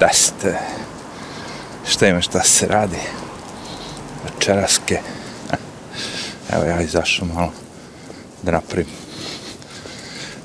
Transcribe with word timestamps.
Da 0.00 0.08
ste, 0.12 0.58
šta 1.88 2.08
ima 2.08 2.20
šta 2.20 2.42
se 2.42 2.66
radi, 2.66 2.98
večeraske, 4.24 5.00
evo 6.52 6.64
ja 6.64 6.80
izašao 6.80 7.28
malo 7.34 7.52
da 8.42 8.52
napravim 8.52 8.86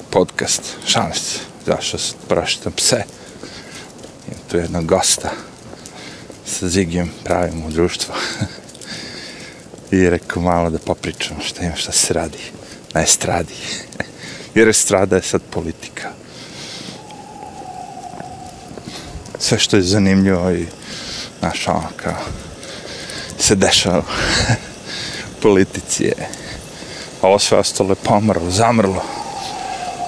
podcast, 0.09 0.61
šalim 0.85 1.13
se, 1.13 1.39
izašao 1.61 1.99
se, 1.99 2.13
praštam 2.27 2.71
pse, 2.71 3.03
imam 4.27 4.41
tu 4.51 4.57
jednog 4.57 4.85
gosta, 4.85 5.29
sa 6.45 6.67
Zigijem 6.67 7.11
pravimo 7.23 7.69
društvo, 7.69 8.15
i 9.91 10.09
rekao 10.09 10.41
malo 10.41 10.69
da 10.69 10.79
popričamo 10.79 11.41
šta 11.41 11.63
ima 11.63 11.75
šta 11.75 11.91
se 11.91 12.13
radi. 12.13 12.39
Na 12.93 13.01
estradi, 13.01 13.55
jer 14.55 14.67
estrada 14.67 15.15
je 15.15 15.21
sad 15.21 15.41
politika, 15.49 16.11
sve 19.51 19.59
što 19.59 19.75
je 19.75 19.83
zanimljivo 19.83 20.51
i 20.51 20.65
naš 21.41 21.67
ono 21.67 21.87
kao 21.95 22.15
se 23.39 23.55
dešava 23.55 24.03
politici 25.41 26.03
je. 26.03 26.15
A 27.21 27.27
ovo 27.27 27.39
sve 27.39 27.57
ostalo 27.57 27.91
je 27.91 27.95
pomrlo, 27.95 28.51
zamrlo 28.51 29.03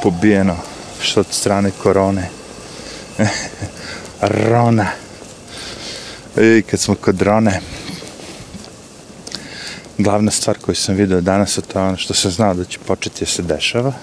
pobijeno 0.03 0.55
što 1.01 1.19
od 1.19 1.25
strane 1.31 1.71
korone. 1.83 2.29
Rona. 4.21 4.87
I 6.37 6.61
kad 6.61 6.79
smo 6.79 6.95
kod 6.95 7.21
Rone 7.21 7.59
glavna 9.97 10.31
stvar 10.31 10.57
koju 10.57 10.75
sam 10.75 10.95
video 10.95 11.21
danas 11.21 11.59
to 11.67 11.79
je 11.79 11.85
ono 11.85 11.97
što 11.97 12.13
sam 12.13 12.31
znao 12.31 12.53
da 12.53 12.65
će 12.65 12.79
početi 12.79 13.25
da 13.25 13.31
se 13.31 13.41
dešava. 13.41 13.93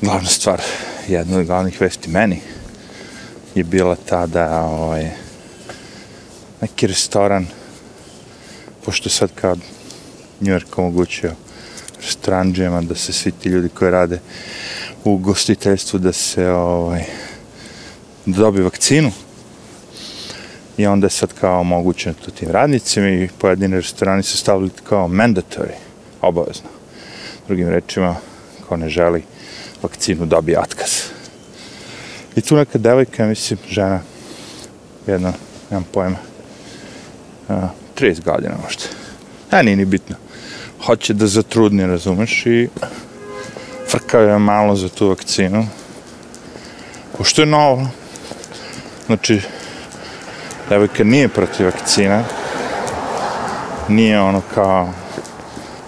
Glavna 0.00 0.28
stvar 0.28 0.62
jedna 1.08 1.38
od 1.38 1.46
glavnih 1.46 1.80
vesti 1.80 2.10
meni 2.10 2.40
je 3.54 3.64
bila 3.64 3.96
ta 4.08 4.26
da 4.26 4.60
ovaj, 4.60 5.10
neki 6.60 6.86
restoran, 6.86 7.46
pošto 8.84 9.08
sad 9.08 9.30
kao 9.34 9.56
New 10.40 10.54
York 10.54 10.78
omogućio 10.78 11.32
restoranđima 12.02 12.82
da 12.82 12.94
se 12.94 13.12
svi 13.12 13.32
ti 13.32 13.48
ljudi 13.48 13.68
koji 13.68 13.90
rade 13.90 14.18
u 15.04 15.16
gostiteljstvu 15.16 15.98
da 15.98 16.12
se 16.12 16.50
ovaj, 16.50 17.04
da 18.26 18.38
dobiju 18.38 18.64
vakcinu 18.64 19.12
i 20.76 20.86
onda 20.86 21.06
je 21.06 21.10
sad 21.10 21.32
kao 21.40 21.60
omogućeno 21.60 22.14
to 22.24 22.30
tim 22.30 22.50
radnicima 22.50 23.08
i 23.08 23.28
pojedini 23.38 23.76
restorani 23.76 24.22
su 24.22 24.38
stavili 24.38 24.70
kao 24.88 25.08
mandatory, 25.08 25.74
obavezno. 26.20 26.68
Drugim 27.46 27.68
rečima, 27.68 28.16
ko 28.68 28.76
ne 28.76 28.88
želi 28.88 29.22
vakcinu 29.82 30.26
dobije 30.26 30.58
otkaz. 30.60 31.19
I 32.36 32.40
tu 32.40 32.56
neka 32.56 32.78
devojka, 32.78 33.26
mislim, 33.26 33.58
žena, 33.70 34.00
jedna, 35.06 35.32
nemam 35.70 35.84
pojma, 35.92 36.16
uh, 37.48 37.56
30 37.96 38.24
godina 38.24 38.54
možda. 38.64 38.82
E, 39.52 39.62
nije 39.62 39.76
ni 39.76 39.84
bitno. 39.84 40.16
Hoće 40.86 41.14
da 41.14 41.26
zatrudni, 41.26 41.86
razumeš, 41.86 42.46
i 42.46 42.68
frkao 43.90 44.22
je 44.22 44.38
malo 44.38 44.76
za 44.76 44.88
tu 44.88 45.08
vakcinu. 45.08 45.66
Pošto 47.18 47.42
je 47.42 47.46
novo, 47.46 47.86
znači, 49.06 49.40
devojka 50.68 51.04
nije 51.04 51.28
protiv 51.28 51.66
vakcina, 51.66 52.24
nije 53.88 54.20
ono 54.20 54.42
kao 54.54 54.92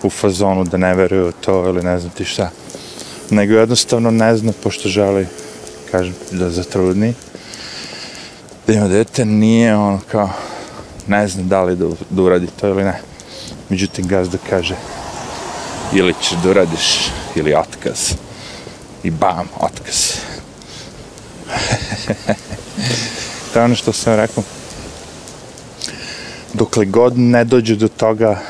u 0.03 0.11
fazonu 0.11 0.65
da 0.65 0.77
ne 0.77 0.95
veruje 0.95 1.25
u 1.25 1.33
to 1.33 1.69
ili 1.69 1.83
ne 1.83 1.99
znam 1.99 2.13
ti 2.13 2.25
šta, 2.25 2.51
nego 3.31 3.55
jednostavno 3.55 4.11
ne 4.11 4.37
zna, 4.37 4.53
pošto 4.63 4.89
želi 4.89 5.27
kažem, 5.93 6.15
da 6.31 6.51
zatrudni, 6.51 7.15
da 8.67 8.73
ima 8.73 8.89
dete, 8.89 9.25
nije 9.25 9.77
ono 9.77 10.01
kao, 10.11 10.31
ne 11.07 11.29
znam 11.29 11.49
da 11.49 11.63
li 11.63 11.77
da, 11.77 11.87
da 12.11 12.23
uradi 12.23 12.47
to 12.61 12.69
ili 12.69 12.85
ne. 12.85 13.01
Međutim, 13.69 14.07
gazda 14.07 14.39
kaže, 14.51 14.77
ili 15.93 16.15
ćeš 16.23 16.39
da 16.43 16.51
uradiš, 16.51 17.11
ili 17.35 17.55
otkaz. 17.55 18.13
I 19.03 19.11
bam, 19.11 19.49
otkaz. 19.61 19.97
to 23.53 23.59
je 23.59 23.65
ono 23.65 23.75
što 23.75 23.93
sam 23.93 24.15
rekao. 24.15 24.45
Dokle 26.55 26.85
god 26.85 27.19
ne 27.19 27.45
dođu 27.45 27.77
do 27.77 27.89
toga 27.89 28.43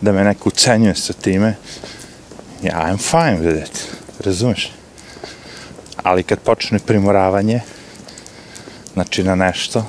da 0.00 0.12
me 0.12 0.24
neko 0.24 0.48
ucenjuje 0.48 0.94
sa 0.94 1.12
time, 1.12 1.56
ja, 2.62 2.72
I'm 2.72 2.98
fine 2.98 3.40
with 3.40 3.62
it. 3.62 3.88
Razumeš? 4.24 4.75
Ali 6.06 6.22
kad 6.22 6.38
počne 6.38 6.78
primoravanje, 6.78 7.60
znači 8.94 9.24
na 9.24 9.34
nešto, 9.34 9.86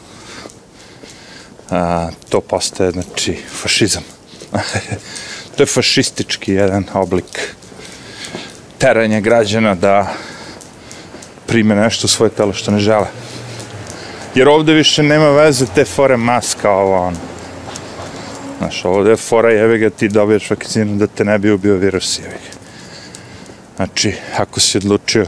a, 1.69 2.09
to 2.29 2.41
postaje, 2.41 2.91
znači, 2.91 3.38
fašizam. 3.61 4.03
to 5.55 5.63
je 5.63 5.67
fašistički 5.67 6.53
jedan 6.53 6.85
oblik 6.94 7.55
teranja 8.78 9.19
građana 9.19 9.75
da 9.75 10.13
prime 11.47 11.75
nešto 11.75 12.05
u 12.05 12.07
svoje 12.07 12.29
telo 12.29 12.53
što 12.53 12.72
ne 12.72 12.79
žele. 12.79 13.07
Jer 14.35 14.49
ovde 14.49 14.73
više 14.73 15.03
nema 15.03 15.29
veze 15.29 15.66
te 15.75 15.85
fore 15.85 16.17
maska 16.17 16.72
ovo 16.72 16.97
ono. 16.97 17.17
Znaš, 18.57 18.85
ovde 18.85 19.09
je 19.09 19.17
fora 19.17 19.51
jeve 19.51 19.78
ga 19.78 19.89
ti 19.89 20.09
dobiješ 20.09 20.49
vakcinu 20.49 20.95
da 20.95 21.07
te 21.07 21.25
ne 21.25 21.38
bi 21.39 21.51
ubio 21.51 21.75
virus 21.75 22.19
jeve 22.19 22.38
Znači, 23.75 24.13
ako 24.38 24.59
si 24.59 24.78
odlučio 24.78 25.25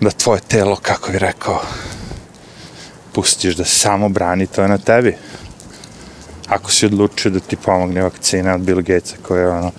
da 0.00 0.10
tvoje 0.10 0.40
telo, 0.40 0.76
kako 0.76 1.10
bi 1.12 1.18
rekao, 1.18 1.62
pustiš 3.12 3.56
da 3.56 3.64
samo 3.64 4.08
brani, 4.08 4.46
to 4.46 4.62
je 4.62 4.68
na 4.68 4.78
tebi. 4.78 5.16
Ako 6.48 6.70
si 6.70 6.86
odlučio 6.86 7.30
da 7.30 7.40
ti 7.40 7.56
pomogne 7.56 8.02
vakcina 8.02 8.54
od 8.54 8.60
Bill 8.60 8.82
Gatesa, 8.82 9.16
koji 9.22 9.40
je 9.40 9.48
ono, 9.48 9.72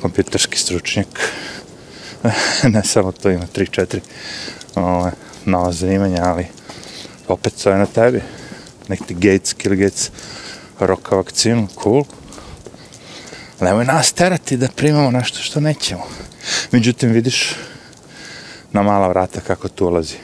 kompjuterski 0.00 0.58
stručnjak, 0.58 1.32
ne 2.74 2.84
samo 2.84 3.12
to, 3.12 3.30
ima 3.30 3.46
3-4 3.54 4.00
ove, 4.74 5.12
nova 5.44 5.72
zanimanja, 5.72 6.22
ali 6.24 6.46
opet 7.28 7.54
to 7.62 7.70
je 7.70 7.78
na 7.78 7.86
tebi. 7.86 8.22
Nek 8.88 9.06
ti 9.06 9.14
Gates, 9.14 9.52
Kill 9.52 9.76
Gates, 9.76 10.10
roka 10.80 11.16
vakcinu, 11.16 11.68
cool. 11.82 12.04
Nemoj 13.60 13.84
nas 13.84 14.12
terati 14.12 14.56
da 14.56 14.68
primamo 14.68 15.10
nešto 15.10 15.38
što 15.38 15.60
nećemo. 15.60 16.06
Međutim, 16.72 17.10
vidiš, 17.10 17.54
na 18.76 18.82
mala 18.82 19.08
vrata 19.08 19.40
kako 19.40 19.68
tu 19.68 19.86
ulazi. 19.86 20.16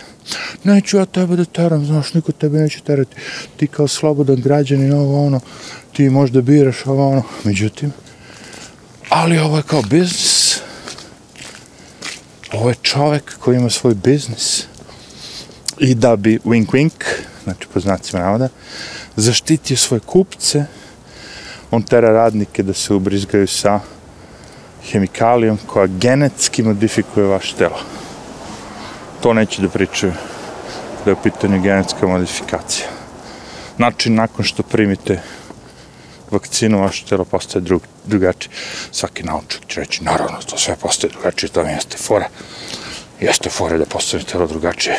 Neću 0.64 0.96
ja 0.96 1.06
tebe 1.06 1.36
da 1.36 1.44
teram, 1.44 1.84
znaš, 1.86 2.14
niko 2.14 2.32
tebe 2.32 2.58
neće 2.58 2.80
terati. 2.80 3.16
Ti 3.56 3.66
kao 3.66 3.88
slobodan 3.88 4.40
građanin, 4.40 4.92
ovo 4.92 5.26
ono, 5.26 5.40
ti 5.92 6.10
možda 6.10 6.40
biraš 6.40 6.86
ovo 6.86 7.08
ono. 7.08 7.22
Međutim, 7.44 7.92
ali 9.08 9.38
ovo 9.38 9.56
je 9.56 9.62
kao 9.62 9.82
biznis. 9.82 10.60
Ovo 12.52 12.68
je 12.68 12.74
čovek 12.82 13.38
koji 13.38 13.56
ima 13.56 13.70
svoj 13.70 13.94
biznis. 13.94 14.66
I 15.78 15.94
da 15.94 16.16
bi 16.16 16.38
wink 16.44 16.66
wink, 16.66 17.04
znači 17.44 17.66
po 17.74 17.80
znacima 17.80 18.22
navoda, 18.22 18.48
zaštitio 19.16 19.76
svoje 19.76 20.00
kupce, 20.00 20.64
on 21.70 21.82
tera 21.82 22.10
radnike 22.10 22.62
da 22.62 22.72
se 22.72 22.94
ubrizgaju 22.94 23.46
sa 23.46 23.80
hemikalijom 24.90 25.58
koja 25.66 25.86
genetski 25.86 26.62
modifikuje 26.62 27.26
vaše 27.26 27.56
telo 27.56 28.01
to 29.22 29.32
neće 29.34 29.62
da 29.62 29.68
pričaju 29.68 30.12
da 31.04 31.10
je 31.10 31.14
u 31.14 31.22
pitanju 31.22 31.62
genetska 31.62 32.06
modifikacija. 32.06 32.86
Znači, 33.76 34.10
nakon 34.10 34.44
što 34.44 34.62
primite 34.62 35.20
vakcinu, 36.30 36.80
vaše 36.80 37.04
telo 37.06 37.24
postaje 37.24 37.62
drug, 37.62 37.82
drugačije. 38.04 38.52
Svaki 38.90 39.22
naučnik 39.22 39.66
će 39.68 39.80
reći, 39.80 40.04
naravno, 40.04 40.38
to 40.50 40.58
sve 40.58 40.76
postaje 40.76 41.12
drugačije, 41.12 41.50
to 41.50 41.64
mi 41.64 41.70
jeste 41.70 41.96
fora. 41.98 42.28
Jeste 43.20 43.50
fora 43.50 43.78
da 43.78 43.86
postane 43.86 44.24
telo 44.24 44.46
drugačije, 44.46 44.96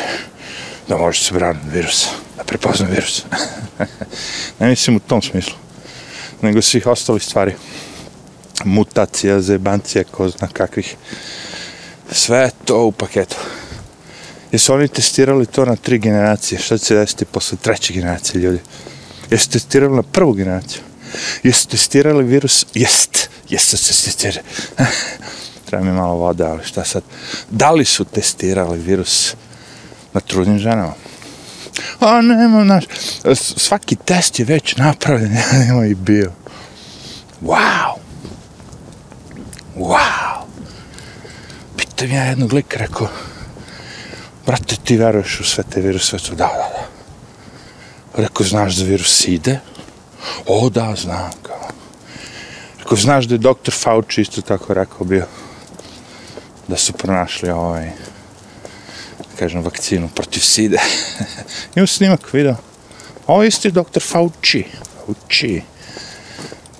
da 0.88 0.96
može 0.96 1.24
se 1.24 1.34
braniti 1.34 1.66
virusa, 1.72 2.08
da 2.36 2.44
prepozna 2.44 2.86
virus. 2.86 3.24
ne 4.60 4.68
mislim 4.68 4.96
u 4.96 5.00
tom 5.00 5.22
smislu, 5.22 5.54
nego 6.42 6.62
svih 6.62 6.86
ostalih 6.86 7.22
stvari. 7.22 7.54
Mutacija, 8.64 9.40
zebancija, 9.40 10.04
ko 10.04 10.28
zna 10.28 10.48
kakvih. 10.52 10.96
Sve 12.12 12.50
to 12.64 12.84
u 12.84 12.92
paketu. 12.92 13.36
Jesu 14.54 14.74
oni 14.74 14.88
testirali 14.88 15.46
to 15.46 15.64
na 15.64 15.76
tri 15.76 15.98
generacije? 15.98 16.60
Šta 16.60 16.78
će 16.78 16.84
se 16.84 16.94
desiti 16.94 17.24
posle 17.24 17.58
treće 17.58 17.92
generacije 17.92 18.40
ljudi? 18.40 18.58
Jesu 19.30 19.50
testirali 19.50 19.96
na 19.96 20.02
prvu 20.02 20.32
generaciju? 20.32 20.82
Jesu 21.42 21.68
testirali 21.68 22.24
virus? 22.24 22.66
Jest. 22.74 23.30
Jesu 23.48 23.76
se 23.76 24.04
testirali. 24.04 24.46
Treba 25.66 25.84
mi 25.84 25.92
malo 25.92 26.14
vode, 26.14 26.44
ali 26.44 26.64
šta 26.64 26.84
sad? 26.84 27.02
Da 27.50 27.70
li 27.70 27.84
su 27.84 28.04
testirali 28.04 28.78
virus 28.78 29.34
na 30.12 30.20
trudnim 30.20 30.58
ženama? 30.58 30.94
A, 32.00 32.20
nema, 32.20 32.64
znaš, 32.64 32.84
svaki 33.56 33.96
test 33.96 34.38
je 34.38 34.44
već 34.44 34.76
napravljen, 34.76 35.36
nema 35.66 35.86
i 35.86 35.94
bio. 35.94 36.32
Wow! 37.42 37.94
Wow! 39.76 40.44
Pitam 41.76 42.10
ja 42.10 42.24
jednog 42.24 42.52
lika, 42.52 42.78
rekao, 42.78 43.08
brate, 44.46 44.76
ti 44.84 44.96
veruješ 44.96 45.40
u 45.40 45.44
sve 45.44 45.64
te 45.70 45.80
viruse, 45.80 46.06
sve 46.06 46.18
to, 46.18 46.34
da, 46.34 46.46
da, 46.46 46.68
da. 46.78 46.86
Rekao, 48.22 48.46
znaš 48.46 48.76
za 48.76 48.84
virus 48.84 49.28
ide? 49.28 49.60
O, 50.46 50.70
da, 50.70 50.94
znam, 50.96 51.30
kao. 51.42 51.68
Rekao, 52.78 52.96
znaš 52.96 53.24
da 53.24 53.34
je 53.34 53.38
doktor 53.38 53.74
Fauci 53.74 54.20
isto 54.20 54.40
tako 54.40 54.74
rekao 54.74 55.06
bio 55.06 55.26
da 56.68 56.76
su 56.76 56.92
pronašli 56.92 57.50
ovaj, 57.50 57.90
kažem, 59.38 59.62
vakcinu 59.62 60.08
protiv 60.08 60.40
SIDE. 60.40 60.78
Imam 61.74 61.86
snimak 61.86 62.32
video. 62.32 62.56
Ovo 63.26 63.42
je 63.42 63.48
isti 63.48 63.70
doktor 63.70 64.02
Fauci. 64.02 64.64
Fauci. 65.06 65.62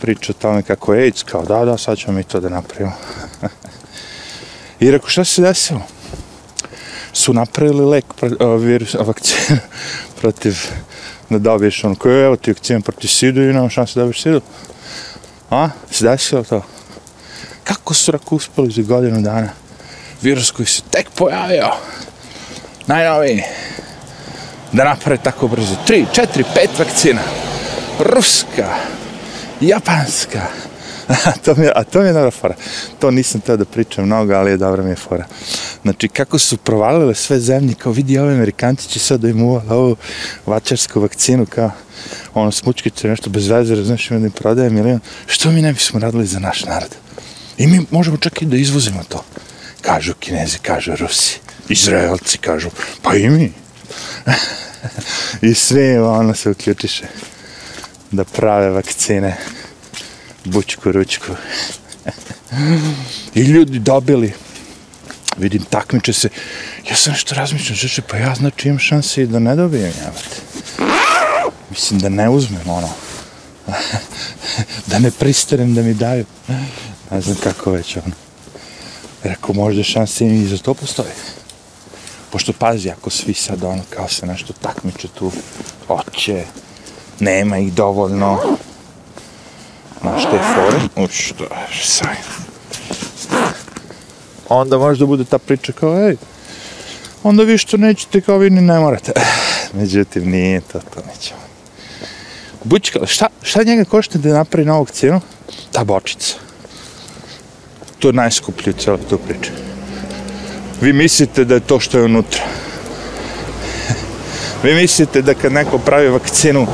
Priča 0.00 0.32
o 0.32 0.40
tome 0.40 0.62
kako 0.62 0.94
je 0.94 1.02
AIDS, 1.02 1.22
kao 1.22 1.44
da, 1.44 1.64
da, 1.64 1.78
sad 1.78 1.98
ćemo 1.98 2.12
mi 2.12 2.24
to 2.24 2.40
da 2.40 2.48
napravimo. 2.48 2.96
I 4.80 4.90
rekao, 4.90 5.08
šta 5.08 5.24
se 5.24 5.42
desilo? 5.42 5.80
Su 7.14 7.32
napravili 7.32 7.84
lek, 7.84 8.04
pro, 8.14 8.56
virus, 8.56 8.96
vakcina 9.00 9.58
protiv, 10.20 10.58
da 11.30 11.38
dobiješ 11.38 11.84
ono, 11.84 11.94
koje 11.94 12.24
evo 12.24 12.36
ti 12.36 12.50
vakcina 12.50 12.80
protiv 12.80 13.08
SIDU 13.08 13.40
i 13.42 13.52
nema 13.52 13.68
šanse 13.68 13.94
da 13.94 14.00
dobiješ 14.00 14.22
SIDU. 14.22 14.40
A? 15.50 15.68
Se 15.90 16.04
desilo 16.04 16.44
to? 16.44 16.62
Kako 17.64 17.94
su 17.94 18.12
rak 18.12 18.32
uspeli 18.32 18.70
za 18.70 18.82
godinu 18.82 19.20
dana? 19.20 19.48
Virus 20.22 20.50
koji 20.50 20.66
se 20.66 20.82
tek 20.90 21.10
pojavio. 21.10 21.70
Najnoviji. 22.86 23.42
Da 24.72 24.84
naprave 24.84 25.18
tako 25.22 25.48
brzo. 25.48 25.74
Tri, 25.86 26.06
četiri, 26.12 26.44
pet 26.54 26.78
vakcina. 26.78 27.20
Ruska. 27.98 28.74
Japanska. 29.60 30.42
A 31.26 31.32
to 31.44 31.54
mi 31.54 31.64
je, 31.64 31.72
a 31.74 31.84
to 31.84 32.00
mi 32.00 32.06
je 32.06 32.12
dobra 32.12 32.30
fora. 32.30 32.54
To 32.98 33.10
nisam 33.10 33.40
teo 33.40 33.56
da 33.56 33.64
pričam 33.64 34.04
mnogo, 34.04 34.34
ali 34.34 34.50
je 34.50 34.56
dobra 34.56 34.82
mi 34.82 34.90
je 34.90 34.96
fora. 34.96 35.24
Znači, 35.84 36.08
kako 36.08 36.38
su 36.38 36.56
provalile 36.56 37.14
sve 37.14 37.40
zemlje, 37.40 37.74
kao 37.74 37.92
vidi, 37.92 38.18
ove 38.18 38.34
Amerikanci 38.34 38.88
će 38.88 38.98
sad 38.98 39.20
da 39.20 39.28
im 39.28 39.42
uvala 39.42 39.74
ovu 39.74 39.96
vačarsku 40.46 41.00
vakcinu, 41.00 41.46
kao 41.46 41.70
ono 42.34 42.52
smučkice, 42.52 43.08
nešto 43.08 43.30
bez 43.30 43.48
veze, 43.48 43.76
znaš, 43.76 44.10
ima 44.10 44.20
da 44.20 44.26
im 44.26 44.32
prodaje 44.32 44.70
milion. 44.70 45.00
Što 45.26 45.50
mi 45.50 45.62
ne 45.62 45.72
bismo 45.72 46.00
radili 46.00 46.26
za 46.26 46.38
naš 46.38 46.64
narod? 46.64 46.88
I 47.58 47.66
mi 47.66 47.86
možemo 47.90 48.16
čak 48.16 48.42
i 48.42 48.46
da 48.46 48.56
izvozimo 48.56 49.04
to. 49.08 49.24
Kažu 49.80 50.14
kinezi, 50.14 50.58
kažu 50.58 50.96
rusi, 50.96 51.38
izraelci 51.68 52.38
kažu, 52.38 52.70
pa 53.02 53.16
i 53.16 53.28
mi. 53.28 53.52
I 55.48 55.54
sve 55.54 56.02
ono 56.02 56.34
se 56.34 56.50
uključiše 56.50 57.04
da 58.10 58.24
prave 58.24 58.70
vakcine 58.70 59.36
bučku 60.44 60.92
ručku. 60.92 61.32
I 63.34 63.40
ljudi 63.40 63.78
dobili. 63.78 64.43
Vidim, 65.38 65.64
takmiče 65.70 66.12
se. 66.12 66.28
Ja 66.90 66.96
sam 66.96 67.12
nešto 67.12 67.34
razmišljam, 67.34 67.76
žeće, 67.76 68.02
pa 68.02 68.16
ja 68.16 68.34
znači 68.34 68.68
imam 68.68 68.78
šanse 68.78 69.22
i 69.22 69.26
da 69.26 69.38
ne 69.38 69.56
dobijem, 69.56 69.92
javate. 70.04 70.36
Mislim 71.70 72.00
da 72.00 72.08
ne 72.08 72.28
uzmem, 72.28 72.68
ono. 72.68 72.88
da 74.90 74.98
ne 74.98 75.10
pristanem 75.10 75.74
da 75.74 75.82
mi 75.82 75.94
daju. 75.94 76.24
Ne 77.10 77.20
znam 77.20 77.36
kako 77.42 77.70
već, 77.70 77.96
ono. 77.96 78.14
Rekao, 79.22 79.54
možda 79.54 79.82
šanse 79.82 80.26
i 80.26 80.46
za 80.46 80.58
to 80.58 80.74
postoji. 80.74 81.12
Pošto 82.30 82.52
pazi, 82.52 82.90
ako 82.90 83.10
svi 83.10 83.34
sad 83.34 83.64
ono 83.64 83.82
kao 83.90 84.08
se 84.08 84.26
nešto 84.26 84.52
takmiče 84.52 85.08
tu, 85.08 85.32
oće, 85.88 86.44
nema 87.20 87.58
ih 87.58 87.72
dovoljno, 87.72 88.56
Znaš 90.04 90.22
te 90.22 90.38
fore? 90.54 91.04
Uš, 91.06 91.32
to 91.38 91.44
je 91.44 91.50
sajno. 91.84 92.43
Onda 94.54 94.78
možda 94.78 95.06
bude 95.06 95.24
ta 95.24 95.38
priča 95.38 95.72
kao, 95.72 96.08
ej, 96.08 96.16
onda 97.22 97.42
vi 97.42 97.58
što 97.58 97.76
nećete 97.76 98.20
kao 98.20 98.38
vi 98.38 98.50
ni 98.50 98.60
ne 98.60 98.78
morate. 98.78 99.12
Međutim, 99.80 100.30
nije 100.30 100.60
to, 100.60 100.80
to 100.94 101.00
nećemo. 101.06 101.40
Bućka, 102.64 103.06
šta, 103.06 103.26
šta 103.42 103.62
njega 103.62 103.84
košta 103.84 104.18
da 104.18 104.34
napravi 104.34 104.66
novog 104.66 104.90
cijenu? 104.90 105.20
Ta 105.72 105.84
bočica. 105.84 106.34
To 107.98 108.08
je 108.08 108.12
najskuplje 108.12 108.70
u 108.70 108.78
cijeloj 108.78 109.00
tu 109.08 109.18
priče. 109.18 109.50
Vi 110.80 110.92
mislite 110.92 111.44
da 111.44 111.54
je 111.54 111.60
to 111.60 111.80
što 111.80 111.98
je 111.98 112.04
unutra. 112.04 112.42
Vi 114.64 114.74
mislite 114.74 115.22
da 115.22 115.34
kad 115.34 115.52
neko 115.52 115.78
pravi 115.78 116.08
vakcinu, 116.08 116.66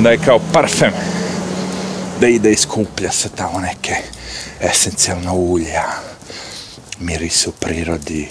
da 0.00 0.10
je 0.10 0.18
kao 0.18 0.40
parfem 0.52 0.92
da 2.20 2.28
ide 2.28 2.52
iskuplja 2.52 3.10
se 3.10 3.28
tamo 3.28 3.60
neke 3.60 3.94
esencijalna 4.60 5.32
ulja, 5.32 5.82
mirisu 7.02 7.52
prirodi, 7.52 8.28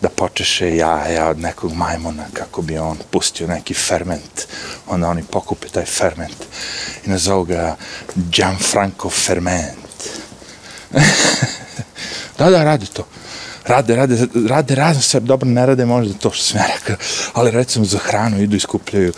da 0.00 0.08
počeše 0.08 0.76
jaja 0.76 1.28
od 1.28 1.38
nekog 1.38 1.72
majmuna 1.72 2.24
kako 2.32 2.62
bi 2.62 2.78
on 2.78 2.98
pustio 3.10 3.46
neki 3.46 3.74
ferment, 3.74 4.46
onda 4.86 5.08
oni 5.08 5.22
pokupe 5.30 5.68
taj 5.68 5.84
ferment 5.84 6.44
i 7.06 7.10
nazovu 7.10 7.44
ga 7.44 7.76
Gianfranco 8.14 9.10
ferment. 9.10 9.76
da, 12.38 12.50
da, 12.50 12.64
radi 12.64 12.86
to. 12.86 13.06
Rade, 13.66 13.96
rade, 13.96 14.26
rade 14.48 14.74
razno 14.74 15.02
sve, 15.02 15.20
dobro, 15.20 15.48
ne 15.48 15.66
rade 15.66 15.84
možda 15.86 16.14
to 16.14 16.30
što 16.30 16.44
sam 16.44 16.60
ja 16.60 16.66
rekao, 16.66 16.96
ali 17.32 17.50
recimo 17.50 17.84
za 17.84 17.98
hranu 17.98 18.42
idu 18.42 18.56
i 18.56 18.60
skupljaju 18.60 19.12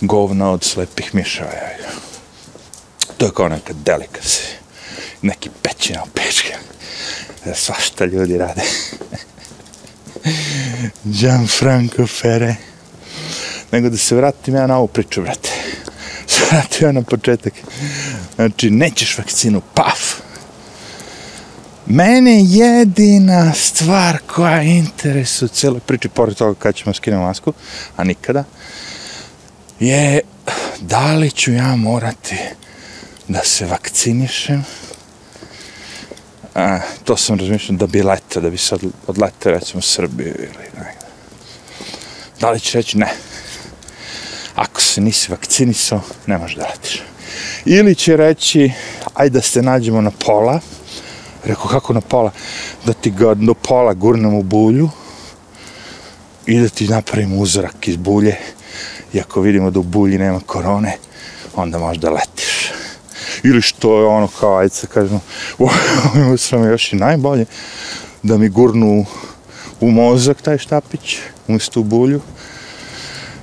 govna 0.00 0.50
od 0.50 0.64
slepih 0.64 1.14
mišaja. 1.14 1.76
To 3.16 3.26
je 3.26 3.32
kao 3.36 3.48
neka 3.48 3.72
delikasi. 3.72 4.42
Neki 5.22 5.50
pećina 5.62 6.02
u 6.02 6.06
pečke. 6.14 6.56
Da 7.46 7.54
svašta 7.54 8.04
ljudi 8.04 8.38
rade. 8.38 8.62
Gianfranco 11.04 12.06
Fere. 12.06 12.54
Nego 13.72 13.88
da 13.88 13.96
se 13.96 14.16
vratim 14.16 14.54
ja 14.54 14.66
na 14.66 14.76
ovu 14.78 14.86
priču, 14.86 15.22
brate. 15.22 15.50
Se 16.26 16.42
vratim 16.50 16.88
ja 16.88 16.92
na 16.92 17.02
početak. 17.02 17.52
Znači, 18.34 18.70
nećeš 18.70 19.18
vakcinu, 19.18 19.62
paf! 19.74 20.14
Mene 21.86 22.44
jedina 22.44 23.52
stvar 23.54 24.18
koja 24.26 24.62
interesuje 24.62 25.48
cijeloj 25.48 25.80
priči, 25.80 26.08
pored 26.08 26.36
toga 26.36 26.58
kad 26.58 26.74
ćemo 26.74 26.94
skinem 26.94 27.20
masku, 27.20 27.52
a 27.96 28.04
nikada, 28.04 28.44
je 29.80 30.20
da 30.80 31.14
li 31.14 31.30
ću 31.30 31.52
ja 31.52 31.76
morati 31.76 32.36
da 33.28 33.44
se 33.44 33.66
vakcinišem. 33.66 34.64
A, 36.56 36.78
to 37.04 37.16
sam 37.16 37.38
razmišljao 37.38 37.76
da 37.76 37.86
bi 37.86 38.02
letao, 38.02 38.42
da 38.42 38.50
bi 38.50 38.56
sad 38.56 38.80
odletao 39.06 39.52
recimo 39.52 39.78
u 39.78 39.82
Srbiju 39.82 40.34
ili 40.38 40.68
negdje. 40.76 41.08
Da 42.40 42.50
li 42.50 42.60
će 42.60 42.78
reći 42.78 42.98
ne? 42.98 43.12
Ako 44.54 44.80
se 44.80 45.00
nisi 45.00 45.30
vakcinisao, 45.30 46.00
ne 46.26 46.38
možeš 46.38 46.56
da 46.56 46.66
letiš. 46.66 47.02
Ili 47.64 47.94
će 47.94 48.16
reći, 48.16 48.72
ajde 49.14 49.38
da 49.38 49.42
se 49.42 49.62
nađemo 49.62 50.00
na 50.00 50.10
pola. 50.10 50.60
Rekao, 51.44 51.66
kako 51.66 51.92
na 51.92 52.00
pola? 52.00 52.30
Da 52.84 52.92
ti 52.92 53.10
ga 53.10 53.34
do 53.34 53.54
pola 53.54 53.94
gurnem 53.94 54.34
u 54.34 54.42
bulju 54.42 54.90
i 56.46 56.60
da 56.60 56.68
ti 56.68 56.88
napravim 56.88 57.38
uzorak 57.38 57.88
iz 57.88 57.96
bulje. 57.96 58.36
I 59.12 59.20
ako 59.20 59.40
vidimo 59.40 59.70
da 59.70 59.78
u 59.78 59.82
bulji 59.82 60.18
nema 60.18 60.40
korone, 60.46 60.96
onda 61.54 61.78
možeš 61.78 62.00
da 62.00 62.10
letiš 62.10 62.70
ili 63.44 63.62
što 63.62 63.98
je 63.98 64.06
ono 64.06 64.28
kao, 64.40 64.56
ajde 64.56 64.74
se 64.74 64.86
kažemo, 64.86 65.20
ovo 65.58 65.72
ono 66.14 66.36
sam 66.36 66.64
još 66.64 66.92
i 66.92 66.96
najbolje, 66.96 67.46
da 68.22 68.38
mi 68.38 68.48
gurnu 68.48 69.06
u 69.80 69.90
mozak 69.90 70.42
taj 70.42 70.58
štapić, 70.58 71.16
umjesto 71.48 71.80
u 71.80 71.84
bulju, 71.84 72.20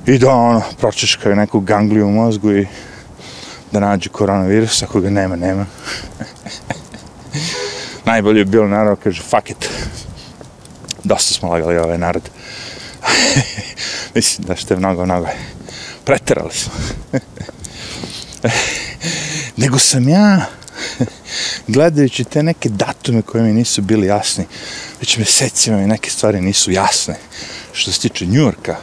i 0.05 0.17
da 0.17 0.29
ono, 0.29 0.62
pročeškaju 0.79 1.35
neku 1.35 1.59
gangliju 1.59 2.07
u 2.07 2.12
mozgu 2.12 2.51
i 2.51 2.67
da 3.71 3.79
nađu 3.79 4.09
koronavirus, 4.09 4.83
ako 4.83 5.01
ga 5.01 5.09
nema, 5.09 5.35
nema. 5.35 5.65
najbolje 8.05 8.39
je 8.39 8.45
bilo, 8.45 8.67
naravno, 8.67 8.95
kaže, 9.03 9.21
fuck 9.21 9.50
it. 9.50 9.69
Dosta 11.03 11.33
smo 11.33 11.50
lagali 11.50 11.77
ovaj 11.77 11.97
narod. 11.97 12.29
Mislim 14.15 14.47
da 14.47 14.55
ste 14.55 14.75
mnogo, 14.75 15.05
mnogo. 15.05 15.27
Preterali 16.05 16.53
smo 16.53 16.73
nego 19.57 19.79
sam 19.79 20.10
ja 20.10 20.45
gledajući 21.67 22.24
te 22.24 22.43
neke 22.43 22.69
datume 22.69 23.22
koje 23.22 23.43
mi 23.43 23.53
nisu 23.53 23.81
bili 23.81 24.07
jasni 24.07 24.45
već 25.00 25.17
mesecima 25.17 25.77
mi 25.77 25.88
neke 25.88 26.10
stvari 26.10 26.41
nisu 26.41 26.72
jasne 26.72 27.15
što 27.74 27.91
se 27.91 28.00
tiče 28.00 28.25
Njurka 28.25 28.75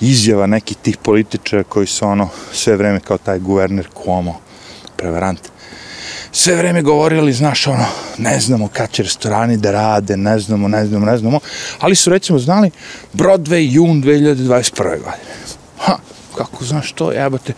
izjava 0.00 0.46
nekih 0.46 0.76
tih 0.76 0.96
političara 0.96 1.64
koji 1.64 1.86
su 1.86 2.06
ono 2.06 2.28
sve 2.52 2.76
vreme 2.76 3.00
kao 3.00 3.18
taj 3.18 3.38
guverner 3.38 3.88
Cuomo 4.04 4.40
prevarant 4.96 5.40
sve 6.36 6.56
vreme 6.56 6.82
govorili, 6.82 7.32
znaš, 7.32 7.66
ono, 7.66 7.84
ne 8.18 8.40
znamo 8.40 8.68
kad 8.68 8.90
će 8.90 9.02
restorani 9.02 9.56
da 9.56 9.70
rade, 9.70 10.16
ne 10.16 10.38
znamo, 10.38 10.68
ne 10.68 10.86
znamo, 10.86 11.06
ne 11.06 11.18
znamo, 11.18 11.40
ali 11.80 11.94
su 11.94 12.10
recimo 12.10 12.38
znali 12.38 12.70
Broadway 13.12 13.72
jun 13.72 14.02
2021. 14.02 14.74
godine. 14.76 15.34
Ha, 15.78 15.96
kako 16.36 16.64
znaš 16.64 16.92
to, 16.92 17.12
jebate, 17.12 17.52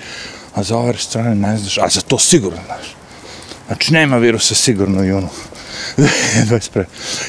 a 0.58 0.62
za 0.62 0.76
ove 0.76 0.98
strane 0.98 1.34
ne 1.34 1.58
znaš, 1.58 1.78
a 1.78 1.88
za 1.88 2.00
to 2.00 2.18
sigurno 2.18 2.58
znaš. 2.66 2.96
Znači, 3.66 3.92
nema 3.92 4.16
virusa 4.16 4.54
sigurno 4.54 4.98
ono. 4.98 5.06
u 5.06 5.10
junu. 5.14 5.28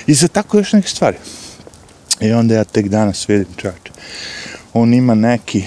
I 0.07 0.13
za 0.13 0.27
tako 0.27 0.57
još 0.57 0.73
neke 0.73 0.87
stvari. 0.87 1.17
I 2.21 2.31
onda 2.31 2.55
ja 2.55 2.63
tek 2.63 2.87
danas 2.87 3.29
vidim 3.29 3.53
čovječe. 3.57 3.91
On 4.73 4.93
ima 4.93 5.15
neki, 5.15 5.63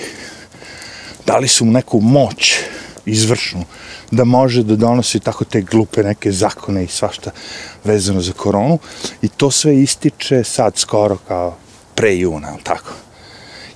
dali 1.26 1.48
su 1.48 1.64
mu 1.64 1.72
neku 1.72 2.00
moć 2.00 2.54
izvršnu, 3.06 3.64
da 4.10 4.24
može 4.24 4.62
da 4.62 4.76
donosi 4.76 5.20
tako 5.20 5.44
te 5.44 5.60
glupe 5.60 6.02
neke 6.02 6.32
zakone 6.32 6.84
i 6.84 6.88
svašta 6.88 7.30
vezano 7.84 8.20
za 8.20 8.32
koronu. 8.32 8.78
I 9.22 9.28
to 9.28 9.50
sve 9.50 9.82
ističe 9.82 10.44
sad 10.44 10.76
skoro 10.76 11.16
kao 11.28 11.56
pre 11.94 12.16
juna, 12.16 12.56
tako. 12.62 13.01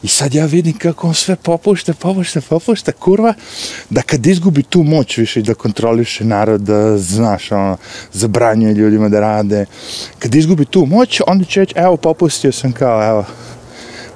I 0.03 0.09
sad 0.09 0.35
ja 0.35 0.47
vidim 0.47 0.79
kako 0.79 1.07
on 1.07 1.15
sve 1.15 1.37
popušta, 1.37 1.95
popušta, 1.95 2.41
popušta, 2.41 2.93
kurva, 2.93 3.35
da 3.91 4.03
kad 4.03 4.27
izgubi 4.27 4.63
tu 4.63 4.83
moć 4.83 5.17
više 5.17 5.43
da 5.43 5.55
kontroliše 5.55 6.25
narod, 6.25 6.61
da, 6.61 6.99
znaš, 6.99 7.53
ono, 7.53 7.77
zabranjuje 8.13 8.75
ljudima 8.75 9.09
da 9.09 9.21
rade, 9.21 9.67
kad 10.19 10.35
izgubi 10.35 10.65
tu 10.65 10.87
moć, 10.87 11.21
onda 11.27 11.45
će 11.45 11.61
reći, 11.61 11.75
evo, 11.77 11.97
popustio 11.97 12.53
sam 12.53 12.73
kao, 12.73 13.09
evo, 13.09 13.25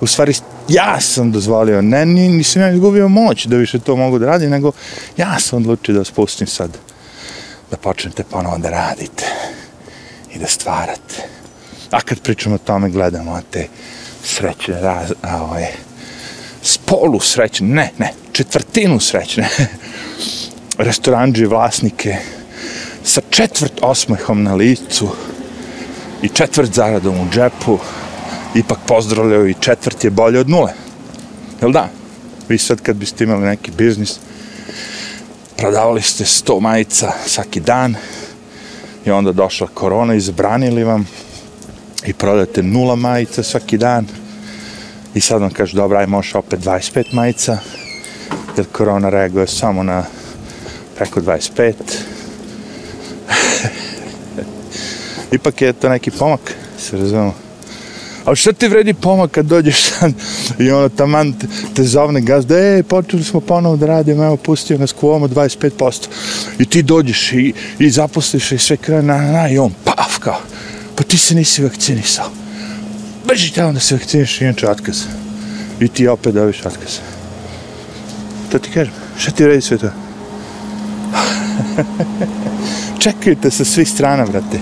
u 0.01 0.07
stvari, 0.07 0.35
ja 0.69 1.01
sam 1.01 1.33
dozvolio, 1.33 1.83
ne, 1.83 2.07
nisam 2.07 2.63
ja 2.63 2.71
izgubio 2.71 3.09
moć 3.09 3.47
da 3.47 3.57
više 3.57 3.79
to 3.79 3.97
mogu 3.97 4.19
da 4.19 4.27
radim, 4.27 4.51
nego 4.51 4.73
ja 5.17 5.41
sam 5.41 5.57
odlučio 5.57 5.95
da 5.95 6.05
spustim 6.05 6.47
sad, 6.47 6.71
da 7.71 7.77
počnete 7.77 8.25
ponovo 8.25 8.59
da 8.59 8.71
radite 8.71 9.25
i 10.35 10.39
da 10.39 10.47
stvarate. 10.47 11.23
A 11.91 12.01
kad 12.01 12.21
pričamo 12.21 12.55
o 12.55 12.59
tome, 12.59 12.91
gledamo 12.91 13.41
te 13.51 13.69
srećne 14.31 14.81
raz, 14.81 15.13
a 15.23 15.43
ovaj, 15.43 15.67
spolu 16.63 17.21
srećne, 17.21 17.69
ne, 17.69 17.91
ne, 17.99 18.13
četvrtinu 18.33 19.01
srećne, 19.01 19.49
restoranđe 20.89 21.47
vlasnike 21.47 22.17
sa 23.05 23.21
četvrt 23.31 23.73
osmehom 23.83 24.43
na 24.43 24.55
licu 24.55 25.09
i 26.23 26.29
četvrt 26.29 26.75
zaradom 26.75 27.21
u 27.21 27.31
džepu, 27.31 27.79
ipak 28.55 28.79
pozdravljaju 28.87 29.49
i 29.49 29.55
četvrt 29.61 30.05
je 30.05 30.11
bolje 30.11 30.41
od 30.41 30.49
nule. 30.49 30.73
Jel 31.61 31.73
da? 31.73 31.89
Vi 32.49 32.59
sad 32.59 32.81
kad 32.81 32.97
biste 32.97 33.25
imali 33.25 33.47
neki 33.47 33.71
biznis, 33.71 34.19
prodavali 35.57 36.03
ste 36.03 36.25
sto 36.25 36.61
majica 36.61 37.13
svaki 37.27 37.61
dan 37.61 37.95
i 39.07 39.11
onda 39.11 39.33
došla 39.33 39.67
korona 39.75 40.15
i 40.15 40.21
zabranili 40.21 40.85
vam 40.85 41.07
i 42.07 42.13
prodate 42.13 42.63
nula 42.63 42.97
majica 42.97 43.43
svaki 43.43 43.79
dan. 43.79 44.07
I 45.15 45.21
sad 45.21 45.41
vam 45.41 45.51
kažu 45.51 45.77
dobra, 45.77 45.99
aj 45.99 46.07
možeš 46.07 46.35
opet 46.35 46.61
25 46.61 47.15
majica. 47.15 47.59
Jer 48.57 48.67
korona 48.73 49.09
reaguje 49.09 49.47
samo 49.47 49.83
na 49.83 50.05
preko 50.97 51.21
25 51.21 51.73
ipak 55.33 55.63
je 55.63 55.73
to 55.73 55.89
neki 55.89 56.11
pomak 56.11 56.55
se 56.79 56.97
razumemo. 56.97 57.35
A 58.25 58.35
šta 58.35 58.53
ti 58.53 58.69
vredi 58.69 58.95
pomak 58.95 59.31
kad 59.31 59.47
dođeš 59.47 59.83
sad 59.83 60.13
i 60.59 60.71
ono 60.71 60.89
taman 60.89 61.33
te, 61.33 61.47
te 61.75 61.85
zovne 61.85 62.21
gazda, 62.21 62.59
ej, 62.59 62.83
počeli 62.83 63.25
smo 63.25 63.41
ponovo 63.41 63.77
da 63.77 63.87
radimo, 63.87 64.25
evo, 64.25 64.37
pustio 64.37 64.79
nas 64.79 64.93
kuomo 64.93 65.29
25%. 65.29 66.07
I 66.59 66.65
ti 66.65 66.83
dođeš 66.83 67.33
i, 67.33 67.55
i 67.79 67.91
zaposliš 67.91 68.53
i 68.53 68.59
sve 68.59 68.77
krene 68.77 69.03
na, 69.03 69.33
na, 69.33 69.49
i 69.49 69.59
on, 69.59 69.73
paf, 69.85 70.19
kao, 70.19 70.41
pa 71.01 71.05
ti 71.05 71.19
se 71.19 71.35
nisi 71.35 71.63
vakcinisao. 71.63 72.27
Beži 73.29 73.53
te 73.53 73.65
onda 73.65 73.81
se 73.81 73.95
vakciniš 73.95 74.41
i 74.41 74.45
inače 74.45 74.69
otkaz. 74.69 75.03
I 75.81 75.89
ti 75.89 76.09
opet 76.09 76.35
dobiš 76.35 76.67
otkaz. 76.67 76.99
To 78.53 78.59
ti 78.59 78.71
kažem, 78.71 78.93
šta 79.19 79.31
ti 79.31 79.47
radi 79.47 79.61
sve 79.61 79.79
to? 79.79 79.91
Čekajte 83.03 83.51
sa 83.51 83.65
svih 83.65 83.89
strana, 83.89 84.27
brate. 84.27 84.61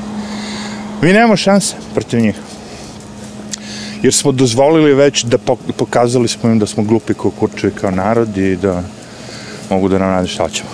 Mi 1.02 1.12
nemamo 1.12 1.37
šanse 1.37 1.75
protiv 1.95 2.21
njih 2.21 2.35
jer 4.02 4.14
smo 4.14 4.33
dozvolili 4.33 4.95
već 4.95 5.25
da 5.25 5.38
pokazali 5.76 6.28
smo 6.28 6.50
im 6.50 6.59
da 6.59 6.66
smo 6.66 6.83
glupi 6.83 7.14
kao 7.14 7.30
kurčevi 7.30 7.73
kao 7.80 7.90
narod 7.90 8.37
i 8.37 8.57
da 8.57 8.83
mogu 9.71 9.88
da 9.88 9.99
nam 9.99 10.11
radi 10.11 10.28
šta 10.28 10.49
ćemo. 10.49 10.68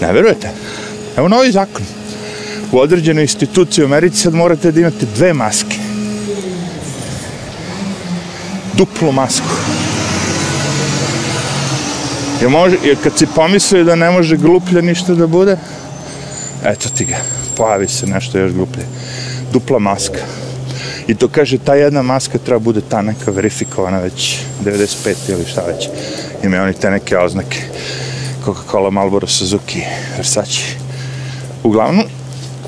Ne 0.00 0.12
verujete? 0.12 0.50
Evo 1.16 1.28
novi 1.28 1.52
zakon. 1.52 1.97
U 2.72 2.78
određenoj 2.78 3.22
instituciji 3.22 3.84
u 3.84 3.86
Americi 3.86 4.16
sad 4.16 4.34
morate 4.34 4.72
da 4.72 4.80
imate 4.80 5.06
dve 5.16 5.32
maske. 5.32 5.76
Duplu 8.74 9.12
masku. 9.12 9.54
Je 12.42 12.48
može, 12.48 12.76
jer 12.84 12.96
kad 13.02 13.18
si 13.18 13.26
pomislio 13.34 13.84
da 13.84 13.94
ne 13.96 14.10
može 14.10 14.36
gluplje 14.36 14.82
ništa 14.82 15.14
da 15.14 15.26
bude, 15.26 15.56
eto 16.64 16.88
ti 16.88 17.04
ga, 17.04 17.16
pojavi 17.56 17.88
se 17.88 18.06
nešto 18.06 18.38
još 18.38 18.52
gluplje. 18.52 18.84
Dupla 19.52 19.78
maska. 19.78 20.20
I 21.08 21.14
to 21.14 21.28
kaže, 21.28 21.58
ta 21.58 21.74
jedna 21.74 22.02
maska 22.02 22.38
treba 22.38 22.58
bude 22.58 22.80
ta 22.80 23.02
neka 23.02 23.30
verifikovana 23.30 23.98
već 23.98 24.38
95 24.64 25.14
ili 25.28 25.44
šta 25.46 25.62
već. 25.62 25.88
Imaju 26.44 26.62
oni 26.62 26.72
te 26.72 26.90
neke 26.90 27.18
oznake. 27.18 27.58
Coca-Cola, 28.44 28.90
Marlboro, 28.90 29.26
Suzuki, 29.26 29.82
Versace. 30.16 30.60
Uglavnom, 31.62 32.04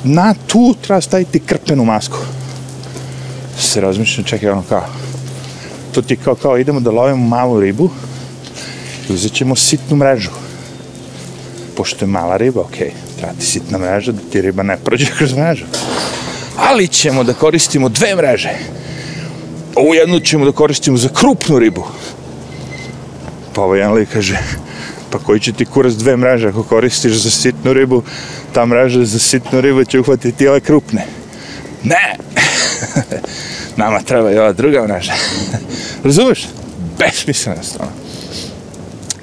na 0.05 0.35
tu 0.47 0.75
treba 0.81 1.01
staviti 1.01 1.41
krpenu 1.41 1.85
masku. 1.85 2.19
Se 3.59 3.81
razmišljam, 3.81 4.25
čekaj, 4.25 4.51
ono 4.51 4.63
kao, 4.69 4.85
to 5.95 6.03
ti 6.03 6.17
kao, 6.17 6.35
kao 6.35 6.59
idemo 6.59 6.81
da 6.81 6.91
lovimo 6.91 7.29
malu 7.29 7.61
ribu 7.61 7.91
i 9.09 9.13
uzet 9.13 9.33
ćemo 9.33 9.57
sitnu 9.57 9.97
mrežu. 9.97 10.31
Pošto 11.77 12.05
je 12.05 12.09
mala 12.09 12.37
riba, 12.37 12.61
okej, 12.61 12.89
okay, 12.89 13.19
treba 13.19 13.33
ti 13.33 13.47
sitna 13.47 13.79
mreža 13.79 14.13
da 14.13 14.21
ti 14.33 14.43
riba 14.43 14.63
ne 14.63 14.77
prođe 14.77 15.07
kroz 15.19 15.33
mrežu 15.33 15.65
ali 16.69 16.89
ćemo 16.89 17.25
da 17.25 17.35
koristimo 17.35 17.89
dve 17.89 18.17
mreže. 18.17 18.51
Ovu 19.75 19.95
jednu 19.95 20.21
ćemo 20.21 20.45
da 20.45 20.53
koristimo 20.53 20.97
za 20.97 21.09
krupnu 21.09 21.59
ribu. 21.59 21.85
Pa 23.55 23.63
ovaj 23.63 23.79
jedan 23.79 23.95
lik 23.95 24.09
kaže, 24.13 24.39
pa 25.11 25.19
koji 25.19 25.41
će 25.41 25.53
ti 25.53 25.65
kurac 25.65 25.93
dve 25.93 26.17
mreže 26.17 26.49
ako 26.49 26.63
koristiš 26.63 27.13
za 27.13 27.31
sitnu 27.31 27.73
ribu, 27.73 28.03
ta 28.53 28.67
mreža 28.67 29.05
za 29.05 29.19
sitnu 29.19 29.61
ribu 29.61 29.85
će 29.85 30.01
uhvatiti 30.01 30.49
ove 30.49 30.61
krupne. 30.61 31.07
Ne! 31.83 32.17
Nama 33.77 34.03
treba 34.03 34.33
i 34.33 34.39
ova 34.39 34.53
druga 34.53 34.87
mreža. 34.87 35.13
Razumeš? 36.05 36.49
Besmisleno 36.99 37.61
ono. 37.79 37.91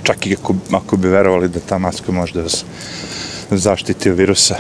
Čak 0.03 0.27
i 0.27 0.35
ako, 0.39 0.55
ako 0.71 0.97
bi 0.97 1.07
verovali 1.07 1.49
da 1.49 1.59
ta 1.59 1.77
maska 1.77 2.11
može 2.11 2.33
da 2.33 2.41
vas 2.41 2.65
zaštiti 3.51 4.09
od 4.09 4.17
virusa. 4.17 4.55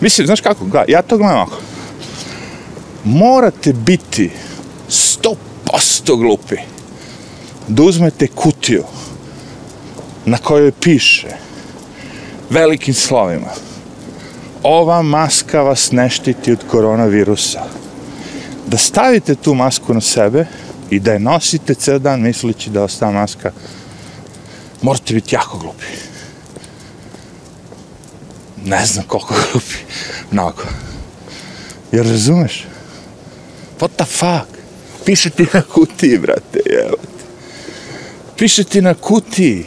Mislim, 0.00 0.26
znaš 0.26 0.40
kako, 0.40 0.66
ja 0.88 1.02
to 1.02 1.18
gledam 1.18 1.36
ovako 1.36 1.56
morate 3.04 3.72
biti 3.72 4.30
100% 4.88 6.16
glupi 6.16 6.56
da 7.68 7.82
uzmete 7.82 8.26
kutiju 8.26 8.84
na 10.26 10.38
kojoj 10.38 10.72
piše 10.72 11.28
velikim 12.50 12.94
slovima 12.94 13.50
ova 14.62 15.02
maska 15.02 15.62
vas 15.62 15.92
ne 15.92 16.10
štiti 16.10 16.52
od 16.52 16.64
koronavirusa 16.70 17.64
da 18.66 18.78
stavite 18.78 19.34
tu 19.34 19.54
masku 19.54 19.94
na 19.94 20.00
sebe 20.00 20.46
i 20.90 21.00
da 21.00 21.12
je 21.12 21.18
nosite 21.18 21.74
ceo 21.74 21.98
dan 21.98 22.20
mislići 22.20 22.70
da 22.70 22.82
ostava 22.82 23.12
maska 23.12 23.52
morate 24.82 25.14
biti 25.14 25.34
jako 25.34 25.58
glupi 25.58 25.86
ne 28.64 28.86
znam 28.86 29.04
koliko 29.08 29.34
glupi 29.52 29.76
mnogo 30.30 30.62
jer 31.92 32.06
razumeš 32.06 32.64
What 33.80 33.96
the 33.96 34.04
fuck? 34.04 34.48
Piše 35.04 35.30
ti 35.30 35.46
na 35.52 35.62
kutiji, 35.62 36.18
brate, 36.18 36.60
evo. 36.86 36.96
Piše 38.36 38.64
ti 38.64 38.82
na 38.82 38.94
kutiji. 38.94 39.66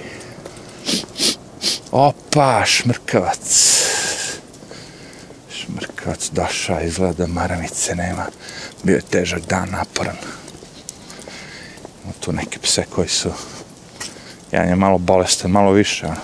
Opa, 1.98 2.66
šmrkavac. 2.66 3.46
Šmrkavac 5.50 6.30
došao, 6.32 6.82
izgleda 6.82 7.28
maramice 7.28 7.96
nema. 7.96 8.26
Bio 8.84 8.96
je 8.96 9.02
težak 9.02 9.42
dan, 9.50 9.70
naporan. 9.72 10.16
Ima 12.04 12.14
tu 12.20 12.32
neke 12.32 12.60
pse 12.60 12.84
koji 12.96 13.08
su... 13.08 13.30
Jedan 14.52 14.70
je 14.70 14.76
malo 14.76 14.98
bolestan, 14.98 15.52
malo 15.52 15.72
više, 15.72 16.06
ono. 16.06 16.22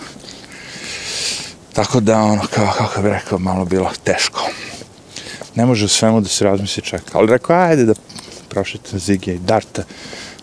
Tako 1.73 1.99
da, 1.99 2.19
ono, 2.21 2.41
kao, 2.55 2.73
kako 2.77 3.01
bi 3.01 3.09
rekao, 3.09 3.39
malo 3.39 3.65
bilo 3.65 3.91
teško 4.03 4.41
ne 5.55 5.65
može 5.65 5.87
svemu 5.87 6.21
da 6.21 6.29
se 6.29 6.43
razmisli 6.45 6.83
čeka. 6.83 7.11
Ali 7.13 7.31
rekao, 7.31 7.55
ajde 7.55 7.85
da 7.85 7.93
prošetam 8.49 8.99
Zigija 8.99 9.33
i 9.33 9.39
Darta. 9.39 9.83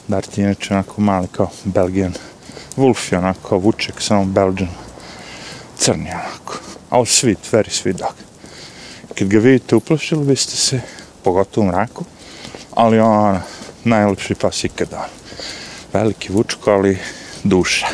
Dart 0.08 0.38
je 0.38 0.44
inače 0.44 0.74
onako 0.74 1.00
mali 1.00 1.28
kao 1.32 1.50
Belgijan. 1.64 2.14
Wolf 2.76 3.12
je 3.12 3.18
onako 3.18 3.58
vuček, 3.58 3.94
samo 4.00 4.24
Belgian. 4.24 4.89
Crni 5.80 6.10
onako. 6.10 6.54
All 6.90 7.04
sweet, 7.04 7.38
very 7.52 7.70
sweet 7.70 7.98
dog. 7.98 8.14
Kad 9.18 9.28
ga 9.28 9.38
vidite 9.38 9.76
uplašili 9.76 10.24
biste 10.24 10.56
se, 10.56 10.80
pogotovo 11.24 11.66
u 11.66 11.68
mraku, 11.68 12.04
ali 12.70 12.98
on 12.98 13.40
najlepši 13.84 14.34
pas 14.34 14.64
ikada. 14.64 15.08
Veliki 15.92 16.32
vučko, 16.32 16.70
ali 16.70 16.98
duša. 17.44 17.86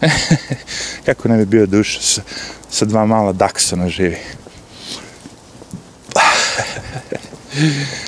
Kako 1.06 1.28
ne 1.28 1.36
bi 1.36 1.46
bio 1.46 1.66
duša 1.66 2.00
sa, 2.00 2.22
sa 2.70 2.84
dva 2.84 3.06
mala 3.06 3.32
daksona 3.32 3.88
živi. 3.88 4.18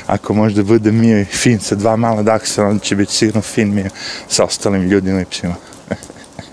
Ako 0.06 0.34
možda 0.34 0.62
bude 0.62 0.92
Mio 0.92 1.20
i 1.20 1.24
Fin 1.24 1.60
sa 1.60 1.74
dva 1.74 1.96
mala 1.96 2.22
daksa, 2.22 2.64
onda 2.64 2.84
će 2.84 2.96
biti 2.96 3.12
sigurno 3.12 3.42
Fin 3.42 3.74
Mio 3.74 3.90
sa 4.28 4.44
ostalim 4.44 4.82
ljudima 4.82 5.20
i 5.20 5.24
psima. 5.24 5.54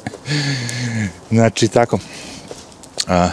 znači, 1.32 1.68
tako. 1.68 2.00
A, 3.08 3.30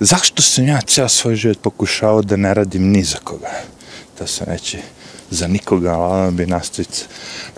zašto 0.00 0.42
sam 0.42 0.68
ja 0.68 0.80
cijel 0.80 1.08
svoj 1.08 1.36
život 1.36 1.58
pokušao 1.62 2.22
da 2.22 2.36
ne 2.36 2.54
radim 2.54 2.90
ni 2.90 3.04
za 3.04 3.18
koga? 3.24 3.50
Da 4.18 4.26
sam 4.26 4.46
reći 4.46 4.78
za 5.30 5.46
nikoga, 5.46 5.92
ali 5.92 6.20
ona 6.20 6.30
bi 6.30 6.46
nastavica, 6.46 7.04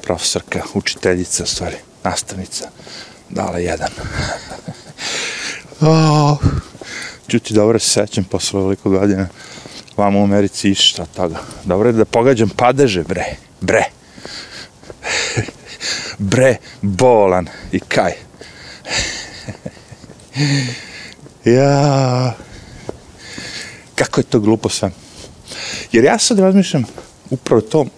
profesorka, 0.02 0.62
učiteljica, 0.74 1.46
stvari, 1.46 1.76
nastavnica, 2.04 2.68
dala 3.30 3.58
jedan. 3.58 3.90
oh, 5.80 6.38
čuti, 7.28 7.54
dobro 7.54 7.78
se 7.78 7.90
sećam 7.90 8.24
posle 8.24 8.60
veliko 8.60 8.90
godina 8.90 9.28
vam 9.96 10.16
u 10.16 10.24
Americi 10.24 10.70
išta 10.70 11.06
toga. 11.06 11.38
Dobro 11.64 11.88
je 11.88 11.92
da 11.92 12.04
pogađam 12.04 12.48
padeže, 12.48 13.02
bre, 13.02 13.24
bre. 13.60 13.84
bre, 16.18 16.56
bolan 16.82 17.48
i 17.72 17.80
kaj. 17.80 18.12
ja, 21.46 22.34
kako 23.94 24.20
je 24.20 24.24
to 24.24 24.40
glupo 24.40 24.68
sve. 24.68 24.90
Jer 25.92 26.04
ja 26.04 26.18
sad 26.18 26.38
razmišljam 26.38 26.84
upravo 27.30 27.60
to 27.60 27.80
uh, 27.80 27.88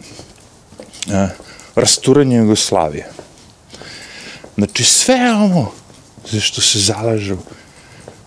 rasturanje 1.75 2.37
Jugoslavije. 2.37 3.11
Znači 4.55 4.85
sve 4.85 5.33
ono 5.33 5.71
za 6.31 6.41
što 6.41 6.61
se 6.61 6.79
zalažu 6.79 7.37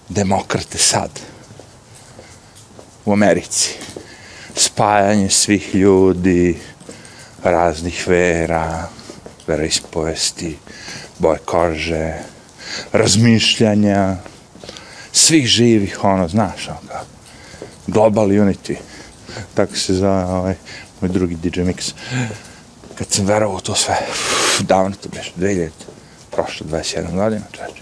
demokrate 0.10 0.78
sad 0.78 1.10
u 3.06 3.14
Americi. 3.14 3.70
Spajanje 4.56 5.30
svih 5.30 5.76
ljudi, 5.76 6.58
raznih 7.44 8.08
vera, 8.08 8.90
vera 9.48 9.66
ispovesti, 9.66 10.58
boje 11.20 11.40
kože, 11.46 12.14
razmišljanja, 12.92 14.18
svih 15.12 15.48
živih, 15.48 16.04
ono, 16.04 16.28
znaš, 16.28 16.68
ono, 16.68 16.80
kao, 16.88 17.02
Global 17.88 18.28
Unity, 18.28 18.76
tako 19.54 19.76
se 19.76 19.94
zove 19.94 20.24
ovaj, 20.26 20.56
moj 21.02 21.10
drugi 21.10 21.36
DJ 21.36 21.62
Mix. 21.62 21.94
Kad 22.96 23.08
sam 23.10 23.26
verovao 23.26 23.60
to 23.60 23.76
sve, 23.76 23.98
uf, 24.10 24.62
davno 24.62 24.96
to 25.04 25.10
biš, 25.10 25.34
2000, 25.38 25.70
prošlo 26.32 26.68
21 26.70 27.16
godina, 27.16 27.46
čeče. 27.52 27.82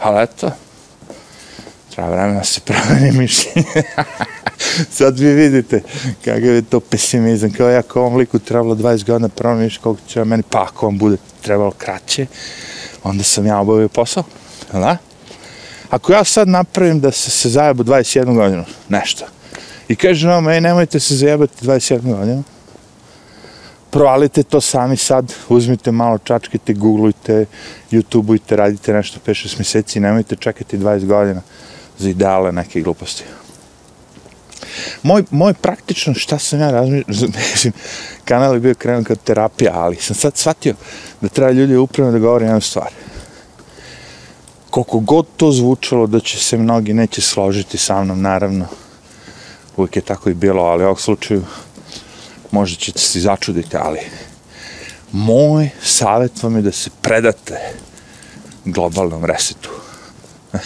Ali 0.00 0.22
eto, 0.22 0.50
treba 1.94 2.08
vremena 2.08 2.44
se 2.44 2.60
promeni 2.60 3.12
mišljenje. 3.22 3.82
Sad 4.90 5.18
vi 5.18 5.34
vidite 5.34 5.82
kakav 6.24 6.44
je 6.44 6.62
to 6.62 6.80
pesimizam. 6.80 7.52
Kao 7.52 7.68
ja, 7.68 7.78
ako 7.78 8.00
ovom 8.00 8.16
liku 8.16 8.38
trebalo 8.38 8.74
20 8.74 9.04
godina 9.04 9.28
promeniš 9.28 9.78
koliko 9.78 10.02
će 10.08 10.24
meni, 10.24 10.42
pa 10.50 10.62
ako 10.62 10.86
vam 10.86 10.98
bude 10.98 11.16
trebalo 11.42 11.70
kraće, 11.70 12.26
onda 13.02 13.24
sam 13.24 13.46
ja 13.46 13.58
obavio 13.58 13.88
posao. 13.88 14.22
Da? 14.72 14.96
Ako 15.90 16.12
ja 16.12 16.24
sad 16.24 16.48
napravim 16.48 17.00
da 17.00 17.12
se, 17.12 17.30
se 17.30 17.48
zajebu 17.48 17.84
21 17.84 18.34
godinu, 18.34 18.64
nešto, 18.88 19.24
i 19.88 19.96
kažem 19.96 20.30
vam, 20.30 20.48
ej, 20.48 20.60
nemojte 20.60 21.00
se 21.00 21.16
zajebati 21.16 21.66
21 21.66 22.16
godinu, 22.18 22.42
provalite 23.90 24.42
to 24.42 24.60
sami 24.60 24.96
sad, 24.96 25.32
uzmite 25.48 25.92
malo, 25.92 26.18
čačkite, 26.18 26.74
googlujte, 26.74 27.46
youtubeujte, 27.90 28.56
radite 28.56 28.92
nešto 28.92 29.20
5-6 29.26 29.58
mjeseci, 29.58 30.00
nemojte 30.00 30.36
čekati 30.36 30.78
20 30.78 31.06
godina 31.06 31.42
za 31.98 32.08
ideale 32.08 32.52
neke 32.52 32.80
gluposti. 32.80 33.24
Moj, 35.02 35.24
moj 35.30 35.54
praktično, 35.54 36.14
šta 36.14 36.38
sam 36.38 36.60
ja 36.60 36.70
razmišljao, 36.70 37.30
kanal 38.28 38.54
je 38.54 38.60
bio 38.60 38.74
krenuo 38.74 39.04
kao 39.04 39.16
terapija, 39.16 39.72
ali 39.74 39.96
sam 39.96 40.16
sad 40.16 40.36
shvatio 40.36 40.74
da 41.20 41.28
treba 41.28 41.50
ljudi 41.50 41.76
upravo 41.76 42.10
da 42.10 42.18
govore 42.18 42.46
jednu 42.46 42.60
stvar. 42.60 42.90
Koliko 44.74 45.00
god 45.00 45.26
to 45.36 45.52
zvučalo 45.52 46.06
da 46.06 46.20
će 46.20 46.38
se 46.38 46.56
mnogi 46.58 46.94
neće 46.94 47.20
složiti 47.20 47.78
sa 47.78 48.04
mnom, 48.04 48.22
naravno, 48.22 48.66
uvijek 49.76 49.96
je 49.96 50.02
tako 50.02 50.30
i 50.30 50.34
bilo, 50.34 50.62
ali 50.62 50.82
u 50.82 50.86
ovom 50.86 50.98
slučaju 50.98 51.44
možda 52.50 52.76
ćete 52.76 52.98
se 52.98 53.20
začuditi, 53.20 53.76
ali 53.76 53.98
moj 55.12 55.70
savjet 55.82 56.42
vam 56.42 56.56
je 56.56 56.62
da 56.62 56.72
se 56.72 56.90
predate 57.02 57.58
globalnom 58.64 59.24
resetu. 59.24 59.70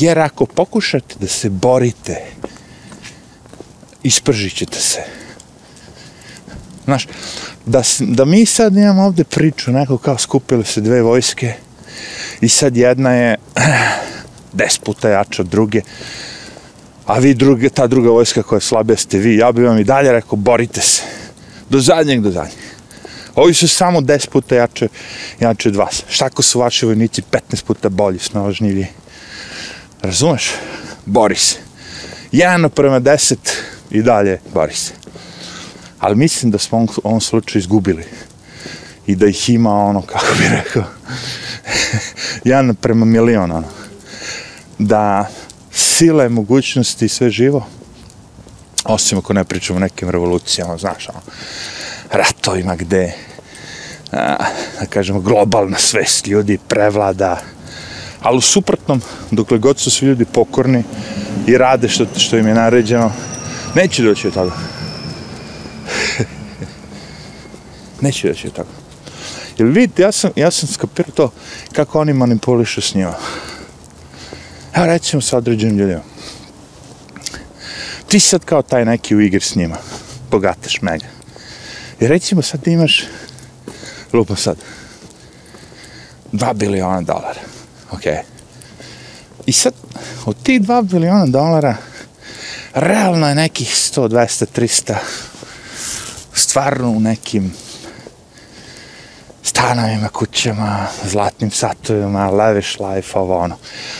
Jer 0.00 0.18
ako 0.18 0.46
pokušate 0.46 1.14
da 1.20 1.28
se 1.28 1.50
borite, 1.50 2.24
ispržit 4.02 4.54
ćete 4.54 4.80
se. 4.80 5.04
Znaš, 6.84 7.08
da, 7.66 7.82
da 8.00 8.24
mi 8.24 8.46
sad 8.46 8.76
imamo 8.76 9.04
ovde 9.04 9.24
priču, 9.24 9.72
neko 9.72 9.98
kao 9.98 10.18
skupili 10.18 10.64
se 10.64 10.80
dve 10.80 11.02
vojske 11.02 11.65
i 12.40 12.48
sad 12.48 12.76
jedna 12.76 13.12
je 13.12 13.36
des 14.52 14.78
puta 14.78 15.08
jača 15.08 15.42
od 15.42 15.48
druge, 15.48 15.80
a 17.06 17.18
vi 17.18 17.34
druge, 17.34 17.68
ta 17.68 17.86
druga 17.86 18.10
vojska 18.10 18.42
koja 18.42 18.56
je 18.56 18.60
slabija 18.60 18.96
ste 18.96 19.18
vi, 19.18 19.36
ja 19.36 19.52
bih 19.52 19.64
vam 19.64 19.78
i 19.78 19.84
dalje 19.84 20.12
rekao, 20.12 20.36
borite 20.36 20.80
se. 20.80 21.02
Do 21.70 21.80
zadnjeg, 21.80 22.20
do 22.20 22.30
zadnjeg. 22.30 22.66
Ovi 23.34 23.54
su 23.54 23.68
samo 23.68 24.00
10 24.00 24.28
puta 24.28 24.54
jače, 24.54 24.88
jače 25.40 25.68
od 25.68 25.76
vas. 25.76 26.02
Šta 26.08 26.24
ako 26.24 26.42
su 26.42 26.60
vaši 26.60 26.86
vojnici 26.86 27.22
15 27.50 27.64
puta 27.64 27.88
bolji, 27.88 28.18
snažniji? 28.18 28.86
Razumeš? 30.02 30.50
Bori 31.04 31.36
se. 31.36 31.56
Jedan 32.32 32.70
prema 32.70 32.98
deset 32.98 33.62
i 33.90 34.02
dalje 34.02 34.40
bori 34.54 34.74
se. 34.74 34.92
Ali 35.98 36.16
mislim 36.16 36.50
da 36.50 36.58
smo 36.58 36.78
u 36.78 36.88
ovom 37.04 37.20
slučaju 37.20 37.60
izgubili. 37.60 38.04
I 39.06 39.16
da 39.16 39.26
ih 39.26 39.50
ima 39.50 39.70
ono, 39.70 40.02
kako 40.02 40.34
bi 40.38 40.48
rekao, 40.48 40.84
jedan 42.44 42.74
prema 42.74 43.04
milion, 43.04 43.52
ono. 43.52 43.68
Da 44.78 45.28
sile, 45.72 46.28
mogućnosti 46.28 47.08
sve 47.08 47.30
živo, 47.30 47.66
osim 48.84 49.18
ako 49.18 49.32
ne 49.32 49.44
pričamo 49.44 49.76
o 49.76 49.80
nekim 49.80 50.10
revolucijama, 50.10 50.76
znaš, 50.76 51.08
ono, 51.08 51.20
ratovima 52.12 52.76
gde, 52.76 53.12
a, 54.12 54.36
da 54.80 54.86
kažemo, 54.86 55.20
globalna 55.20 55.78
svest 55.78 56.26
ljudi 56.26 56.58
prevlada, 56.68 57.40
ali 58.20 58.38
u 58.38 58.40
suprotnom, 58.40 59.02
dokle 59.30 59.58
god 59.58 59.78
su 59.78 59.90
svi 59.90 60.06
ljudi 60.06 60.24
pokorni 60.24 60.82
i 61.46 61.58
rade 61.58 61.88
što, 61.88 62.06
što 62.16 62.38
im 62.38 62.46
je 62.46 62.54
naređeno, 62.54 63.12
neće 63.74 64.02
doći 64.02 64.26
od 64.26 64.34
toga. 64.34 64.52
neće 68.00 68.28
doći 68.28 68.46
od 68.46 68.52
toga. 68.52 68.85
Jer 69.58 69.68
vidite, 69.68 70.02
ja 70.02 70.12
sam, 70.12 70.30
ja 70.36 70.50
sam 70.50 70.68
skapirao 70.68 71.12
to 71.14 71.32
kako 71.72 72.00
oni 72.00 72.12
manipulišu 72.12 72.80
s 72.80 72.94
njima. 72.94 73.14
Ja 74.76 74.86
recimo 74.86 75.22
sa 75.22 75.36
određenim 75.36 75.78
ljudima. 75.78 76.02
Ti 78.08 78.20
sad 78.20 78.44
kao 78.44 78.62
taj 78.62 78.84
neki 78.84 79.16
u 79.16 79.20
igri 79.20 79.40
s 79.40 79.54
njima. 79.54 79.76
Bogataš 80.30 80.82
mega. 80.82 81.06
I 82.00 82.06
recimo 82.06 82.42
sad 82.42 82.66
imaš, 82.66 83.04
lupa 84.12 84.36
sad, 84.36 84.56
2 86.32 86.54
biliona 86.54 87.00
dolara 87.00 87.40
ok. 87.90 88.02
I 89.46 89.52
sad, 89.52 89.74
od 90.26 90.36
tih 90.42 90.60
2 90.60 90.82
biliona 90.82 91.26
dolara, 91.26 91.76
realno 92.74 93.28
je 93.28 93.34
nekih 93.34 93.68
100, 93.68 94.08
200, 94.08 94.46
300 94.56 94.94
stvarno 96.34 96.90
u 96.90 97.00
nekim 97.00 97.52
stanovima, 99.56 100.08
kućama, 100.08 100.86
zlatnim 101.04 101.50
satovima, 101.50 102.30
lavish 102.30 102.80
life, 102.80 103.18
ovo 103.18 103.38
ono. 103.38 103.56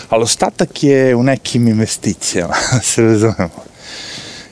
Ali 0.09 0.23
ostatak 0.23 0.83
je 0.83 1.15
u 1.15 1.23
nekim 1.23 1.69
investicijama, 1.69 2.55
se 2.93 3.03
razumemo. 3.03 3.65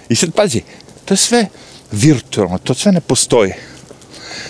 I 0.09 0.17
sad, 0.17 0.33
pazi, 0.33 0.63
to 1.05 1.15
je 1.15 1.19
sve 1.19 1.47
virtualno, 1.93 2.59
to 2.59 2.75
sve 2.75 2.93
ne 2.93 3.01
postoji 3.01 3.53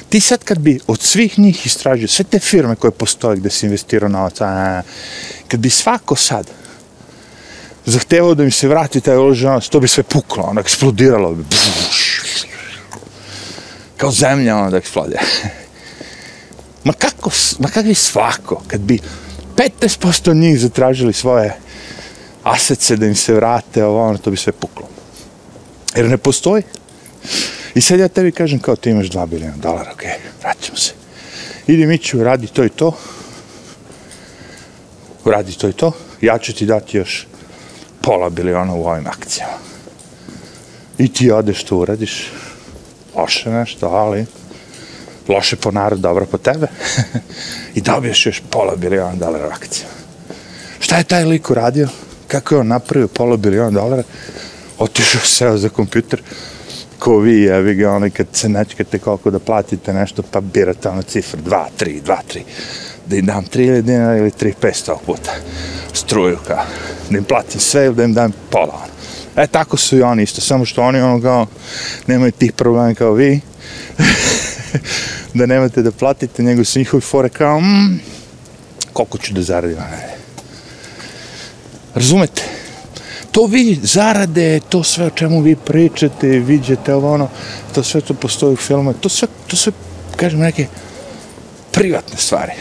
ti 0.08 0.20
sad 0.20 0.44
kad 0.44 0.58
bi 0.58 0.78
od 0.86 1.00
svih 1.00 1.38
njih 1.38 1.66
istražio, 1.66 2.08
sve 2.08 2.24
te 2.24 2.38
firme 2.38 2.76
koje 2.76 2.90
postoje 2.90 3.36
gde 3.36 3.50
se 3.50 3.66
investirao 3.66 4.08
novac, 4.08 4.40
a, 4.40 4.82
kad 5.48 5.60
bi 5.60 5.70
svako 5.70 6.16
sad 6.16 6.50
zahtevao 7.86 8.34
da 8.34 8.44
mi 8.44 8.50
se 8.50 8.68
vrati 8.68 9.00
taj 9.00 9.16
uložen 9.16 9.48
novac, 9.48 9.68
to 9.68 9.80
bi 9.80 9.88
sve 9.88 10.02
puklo, 10.02 10.42
ono, 10.42 10.60
eksplodiralo 10.60 11.34
bi. 11.34 11.44
Kao 13.96 14.10
zemlja, 14.10 14.56
ono, 14.56 14.70
da 14.70 14.76
eksplodira 14.76 15.20
ma 16.84 16.92
kako, 16.92 17.30
ma 17.58 17.68
kako 17.68 17.88
bi 17.88 17.94
svako, 17.94 18.62
kad 18.66 18.80
bi 18.80 18.98
15% 19.56 20.34
njih 20.34 20.60
zatražili 20.60 21.12
svoje 21.12 21.56
asece 22.42 22.96
da 22.96 23.06
im 23.06 23.14
se 23.14 23.34
vrate, 23.34 23.84
ovo, 23.84 24.08
ono, 24.08 24.18
to 24.18 24.30
bi 24.30 24.36
sve 24.36 24.52
puklo. 24.52 24.88
Jer 25.96 26.08
ne 26.08 26.18
postoji. 26.18 26.62
I 27.74 27.80
sad 27.80 27.98
ja 27.98 28.08
tebi 28.08 28.32
kažem 28.32 28.58
kao 28.58 28.76
ti 28.76 28.90
imaš 28.90 29.06
2 29.06 29.26
bilijuna 29.26 29.56
dolara, 29.56 29.92
ok, 29.92 30.02
vraćamo 30.42 30.78
se. 30.78 30.92
Idi 31.66 31.86
Miću, 31.86 32.24
radi 32.24 32.46
to 32.46 32.64
i 32.64 32.68
to. 32.68 32.96
Radi 35.24 35.52
to 35.52 35.68
i 35.68 35.72
to. 35.72 35.92
Ja 36.20 36.38
ću 36.38 36.54
ti 36.54 36.66
dati 36.66 36.96
još 36.96 37.26
pola 38.02 38.30
biliona 38.30 38.74
u 38.74 38.86
ovim 38.86 39.06
akcijama. 39.06 39.58
I 40.98 41.12
ti 41.12 41.30
odeš 41.30 41.64
to 41.64 41.76
uradiš. 41.76 42.32
Loše 43.16 43.50
nešto, 43.50 43.86
ali 43.88 44.26
loše 45.28 45.56
po 45.56 45.70
narod, 45.70 46.00
dobro 46.00 46.26
po 46.26 46.38
tebe. 46.38 46.66
I 47.74 47.80
dobiješ 47.80 48.26
još 48.26 48.42
pola 48.50 48.76
biliona 48.76 49.14
dolara 49.14 49.54
akcija. 49.54 49.86
Šta 50.78 50.96
je 50.96 51.04
taj 51.04 51.24
lik 51.24 51.50
uradio? 51.50 51.88
Kako 52.28 52.54
je 52.54 52.60
on 52.60 52.68
napravio 52.68 53.08
pola 53.08 53.36
biliona 53.36 53.70
dolara? 53.70 54.02
Otišao 54.78 55.20
seo 55.20 55.56
za 55.58 55.68
kompjuter, 55.68 56.22
ko 56.98 57.18
vi, 57.18 57.62
vi 57.62 57.74
ga, 57.74 57.92
onaj 57.92 58.10
kad 58.10 58.26
se 58.32 58.48
nečkate 58.48 58.98
koliko 58.98 59.30
da 59.30 59.38
platite 59.38 59.92
nešto, 59.92 60.22
pa 60.22 60.40
birate 60.40 60.88
ono 60.88 61.02
cifr, 61.02 61.36
2, 61.38 61.64
3, 61.78 62.02
2, 62.02 62.16
3, 62.34 62.40
da 63.06 63.16
im 63.16 63.26
dam 63.26 63.44
3000 63.44 63.80
dinara 63.80 64.16
ili 64.16 64.30
3500 64.30 64.96
puta, 65.06 65.32
struju 65.92 66.38
kao, 66.46 66.64
da 67.10 67.18
im 67.18 67.24
platim 67.24 67.60
sve 67.60 67.84
ili 67.86 67.94
da 67.94 68.04
im 68.04 68.14
dam 68.14 68.32
pola, 68.50 68.74
ono. 68.74 68.94
E, 69.36 69.46
tako 69.46 69.76
su 69.76 69.98
i 69.98 70.02
oni 70.02 70.22
isto, 70.22 70.40
samo 70.40 70.64
što 70.64 70.82
oni 70.82 71.00
ono 71.00 71.22
kao, 71.22 71.46
nemaju 72.06 72.32
tih 72.32 72.52
problema 72.52 72.94
kao 72.94 73.12
vi, 73.12 73.40
da 75.34 75.46
nemate 75.46 75.82
da 75.82 75.92
platite, 75.92 76.42
nego 76.42 76.64
su 76.64 76.78
njihovi 76.78 77.00
fore 77.00 77.28
kao, 77.28 77.60
mm, 77.60 78.00
koliko 78.92 79.18
ću 79.18 79.34
da 79.34 79.42
zaradim, 79.42 79.78
ne. 79.78 80.14
Razumete? 81.94 82.42
To 83.30 83.46
vi 83.46 83.80
zarade, 83.82 84.60
to 84.68 84.82
sve 84.82 85.06
o 85.06 85.10
čemu 85.10 85.40
vi 85.40 85.56
pričate, 85.56 86.26
viđete 86.26 86.94
ovo 86.94 87.14
ono, 87.14 87.28
to 87.74 87.82
sve 87.82 88.00
to 88.00 88.14
postoji 88.14 88.54
u 88.54 88.56
filmu, 88.56 88.92
to 88.92 89.08
sve, 89.08 89.28
to 89.46 89.56
sve, 89.56 89.72
kažem, 90.16 90.40
neke 90.40 90.66
privatne 91.72 92.18
stvari. 92.18 92.52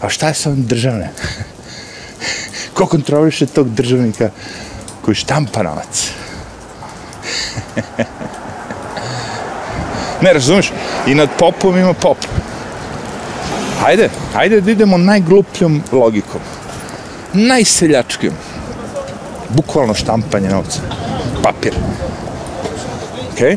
A 0.00 0.08
šta 0.08 0.28
je 0.28 0.34
sa 0.34 0.50
državne? 0.50 1.10
Ko 2.74 2.86
kontroliše 2.86 3.46
tog 3.46 3.70
državnika 3.70 4.30
koji 5.04 5.14
štampa 5.14 5.62
novac? 5.62 6.10
ne, 10.22 10.32
razumiješ? 10.32 10.72
I 11.06 11.14
nad 11.14 11.28
popom 11.38 11.78
ima 11.78 11.92
pop. 11.92 12.16
Hajde, 13.80 14.10
hajde 14.34 14.60
da 14.60 14.70
idemo 14.70 14.98
najglupljom 14.98 15.82
logikom. 15.92 16.40
Najseljačkim. 17.32 18.32
Bukvalno 19.48 19.94
štampanje 19.94 20.48
novca. 20.48 20.80
Papir. 21.42 21.74
Okej? 23.32 23.56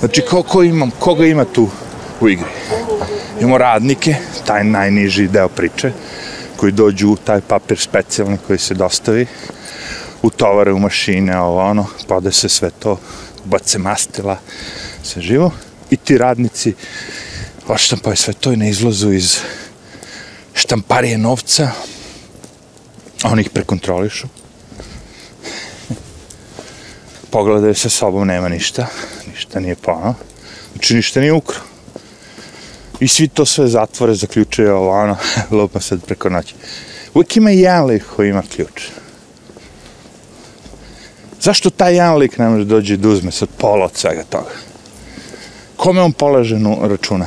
Znači, 0.00 0.20
ko, 0.30 0.42
ko 0.42 0.62
imam, 0.62 0.90
koga 0.98 1.26
ima 1.26 1.44
tu 1.44 1.68
u 2.20 2.28
igri? 2.28 2.48
Imamo 3.40 3.58
radnike, 3.58 4.16
taj 4.46 4.64
najniži 4.64 5.28
deo 5.28 5.48
priče, 5.48 5.92
koji 6.56 6.72
dođu 6.72 7.08
u 7.08 7.16
taj 7.16 7.40
papir 7.40 7.78
specijalni 7.78 8.38
koji 8.46 8.58
se 8.58 8.74
dostavi, 8.74 9.26
utovare 10.22 10.72
u 10.72 10.78
mašine, 10.78 11.38
ovo 11.40 11.62
ono, 11.62 11.86
pode 12.08 12.32
se 12.32 12.48
sve 12.48 12.70
to, 12.70 12.98
bace 13.44 13.78
mastila, 13.78 14.36
sve 15.02 15.22
živo, 15.22 15.50
i 15.94 15.96
ti 15.96 16.18
radnici 16.18 16.74
odštampaju 17.68 18.16
sve 18.16 18.32
to 18.34 18.52
i 18.52 18.56
na 18.56 18.66
izlazu 18.68 19.12
iz 19.12 19.38
štamparije 20.54 21.18
novca, 21.18 21.70
oni 23.24 23.42
ih 23.42 23.50
prekontrolišu, 23.50 24.26
pogledaju 27.30 27.74
sa 27.74 27.88
sobom, 27.88 28.26
nema 28.26 28.48
ništa, 28.48 28.86
ništa 29.30 29.60
nije 29.60 29.76
pono, 29.76 30.14
znači 30.72 30.94
ništa 30.94 31.20
nije 31.20 31.32
ukro. 31.32 31.60
I 33.00 33.08
svi 33.08 33.28
to 33.28 33.46
sve 33.46 33.68
zatvore, 33.68 34.14
zaključuje 34.14 34.72
ovo, 34.72 34.90
ono, 34.90 35.16
lupa 35.50 35.80
sad 35.86 36.04
preko 36.04 36.30
noći. 36.30 36.54
Uvijek 37.14 37.36
ima 37.36 37.50
jedan 37.50 37.86
lik 37.86 38.04
koji 38.16 38.30
ima 38.30 38.42
ključ. 38.42 38.88
Zašto 41.40 41.70
taj 41.70 41.94
jedan 41.94 42.16
lik 42.16 42.38
ne 42.38 42.48
može 42.48 42.64
dođi 42.64 42.96
da 42.96 43.08
uzme 43.08 43.30
sad 43.30 43.48
pola 43.58 43.84
od 43.84 43.96
svega 43.96 44.22
toga? 44.22 44.73
Kome 45.84 46.02
on 46.02 46.12
polaže 46.12 46.56
računa? 46.82 47.26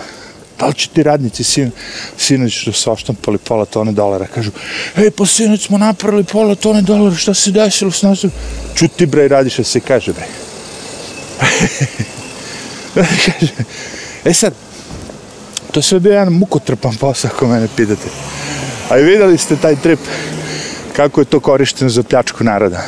Da 0.60 0.65
li 0.65 0.74
će 0.74 0.89
ti 0.89 1.04
radnici 1.04 1.43
sin, 1.43 1.72
sinoć 2.17 2.62
što 2.62 2.72
su 2.72 2.91
oštampali 2.91 3.38
pola 3.38 3.65
tone 3.65 3.91
dolara? 3.91 4.26
Kažu, 4.28 4.52
ej, 4.96 5.12
po 5.12 5.26
sinoć 5.26 5.65
smo 5.65 5.78
napravili 5.78 6.24
pola 6.24 6.56
tone 6.56 6.82
dolara, 6.82 7.15
šta 7.15 7.34
se 7.34 7.52
desilo 7.52 7.91
s 7.91 8.02
nas? 8.02 8.26
Čuti 8.76 9.06
bre, 9.06 9.28
radiš 9.28 9.58
da 9.58 9.63
se 9.63 9.80
kaže 9.80 10.13
bre. 10.13 10.26
e 14.26 14.34
sad, 14.34 14.54
to 15.72 15.80
je 15.80 15.84
sve 15.84 16.00
bio 16.00 16.13
jedan 16.13 16.34
mukotrpan 16.34 16.96
posao, 16.96 17.32
ako 17.34 17.48
mene 17.48 17.67
pitate. 17.76 18.10
A 18.89 18.98
i 18.98 19.04
videli 19.04 19.38
ste 19.38 19.56
taj 19.56 19.76
trip, 19.76 20.00
kako 20.96 21.22
je 21.22 21.26
to 21.26 21.39
korišteno 21.39 21.89
za 21.89 22.04
pljačku 22.04 22.43
naroda. 22.43 22.82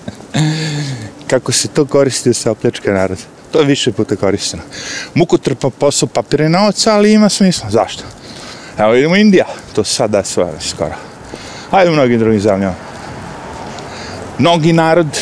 kako 1.30 1.52
se 1.52 1.68
to 1.68 1.84
koristi 1.84 2.34
sa 2.34 2.50
opljačka 2.50 2.92
naroda. 2.92 3.39
To 3.50 3.58
je 3.58 3.66
više 3.66 3.92
puta 3.92 4.16
koristeno. 4.16 4.62
Mukotrpa 5.14 5.70
posao 5.70 6.08
papire 6.08 6.44
i 6.44 6.88
ali 6.90 7.12
ima 7.12 7.28
smisla. 7.28 7.70
Zašto? 7.70 8.02
Evo 8.78 8.94
idemo 8.94 9.16
Indija, 9.16 9.46
to 9.74 9.84
sada 9.84 10.22
da 10.36 10.60
skoro. 10.60 10.94
Ajde 11.70 11.90
u 11.90 11.92
mnogim 11.92 12.18
drugim 12.18 12.40
zemljama. 12.40 12.74
Mnogi 14.38 14.72
narod 14.72 15.18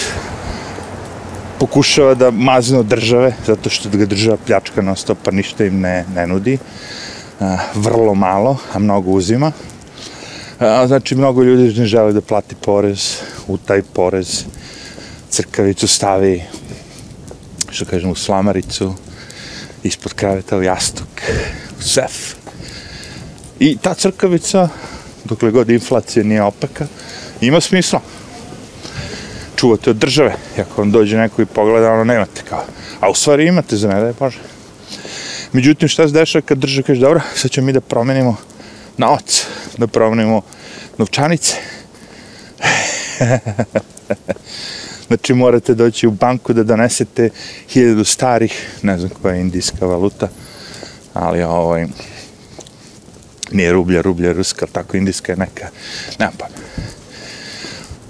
pokušava 1.58 2.14
da 2.14 2.30
mazne 2.30 2.78
od 2.78 2.86
države, 2.86 3.32
zato 3.46 3.70
što 3.70 3.88
ga 3.88 4.06
država 4.06 4.36
pljačka 4.46 4.82
na 4.82 4.94
stop, 4.94 5.18
pa 5.22 5.30
ništa 5.30 5.64
im 5.64 5.80
ne, 5.80 6.04
ne 6.14 6.26
nudi. 6.26 6.58
E, 7.40 7.56
vrlo 7.74 8.14
malo, 8.14 8.56
a 8.72 8.78
mnogo 8.78 9.10
uzima. 9.10 9.52
E, 10.60 10.66
a, 10.66 10.86
znači, 10.86 11.14
mnogo 11.14 11.42
ljudi 11.42 11.80
ne 11.80 11.86
žele 11.86 12.12
da 12.12 12.20
plati 12.20 12.54
porez, 12.54 13.16
u 13.48 13.56
taj 13.56 13.82
porez 13.82 14.44
crkavicu 15.30 15.88
stavi, 15.88 16.42
što 17.70 17.84
kažem, 17.84 18.10
u 18.10 18.14
slamaricu, 18.14 18.94
ispod 19.82 20.14
kreveta 20.14 20.56
u 20.56 20.62
jastuk, 20.62 21.22
u 21.78 21.82
sef. 21.82 22.34
I 23.58 23.76
ta 23.76 23.94
crkavica, 23.94 24.68
dokle 25.24 25.50
god 25.50 25.70
inflacija 25.70 26.24
nije 26.24 26.42
opeka, 26.42 26.86
ima 27.40 27.60
smisla 27.60 28.00
čuvate 29.56 29.90
od 29.90 29.96
države. 29.96 30.34
Ako 30.58 30.80
vam 30.80 30.90
dođe 30.90 31.16
neko 31.16 31.42
i 31.42 31.46
pogleda, 31.46 31.92
ono 31.92 32.04
nemate 32.04 32.42
kao. 32.48 32.64
A 33.00 33.10
u 33.10 33.14
stvari 33.14 33.46
imate 33.46 33.76
za 33.76 33.88
ne 33.88 34.00
da 34.00 34.06
je 34.06 34.14
Bože. 34.18 34.38
Međutim, 35.52 35.88
šta 35.88 36.08
se 36.08 36.14
dešava 36.14 36.42
kad 36.42 36.58
država 36.58 36.86
kaže, 36.86 37.00
dobro, 37.00 37.20
sad 37.34 37.50
ćemo 37.50 37.66
mi 37.66 37.72
da 37.72 37.80
promenimo 37.80 38.36
novac, 38.96 39.46
da 39.76 39.86
promenimo 39.86 40.42
novčanice. 40.98 41.56
znači, 45.06 45.34
morate 45.34 45.74
doći 45.74 46.06
u 46.06 46.10
banku 46.10 46.52
da 46.52 46.62
donesete 46.62 47.30
hiljadu 47.68 48.04
starih, 48.04 48.78
ne 48.82 48.98
znam 48.98 49.10
koja 49.22 49.34
je 49.34 49.40
indijska 49.40 49.86
valuta, 49.86 50.28
ali 51.14 51.42
ovaj, 51.42 51.86
nije 53.52 53.72
rublja, 53.72 54.02
rublja, 54.02 54.32
ruska, 54.32 54.66
tako 54.72 54.96
indijska 54.96 55.32
je 55.32 55.36
neka, 55.36 55.68
nema 56.18 56.32
pa 56.38 56.48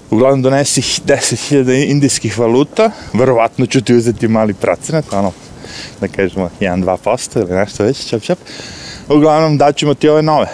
uglavnom 0.09 0.41
donesi 0.41 0.81
10.000 0.81 1.91
indijskih 1.91 2.39
valuta, 2.39 2.91
verovatno 3.13 3.65
ću 3.65 3.81
ti 3.81 3.95
uzeti 3.95 4.27
mali 4.27 4.53
procenat, 4.53 5.13
ono, 5.13 5.31
da 6.01 6.07
kažemo 6.07 6.49
1-2% 6.59 7.39
ili 7.39 7.55
nešto 7.55 7.83
već, 7.83 8.09
čap, 8.09 8.21
čap. 8.21 8.39
Uglavnom 9.09 9.57
daćemo 9.57 9.93
ti 9.93 10.09
ove 10.09 10.21
nove. 10.21 10.47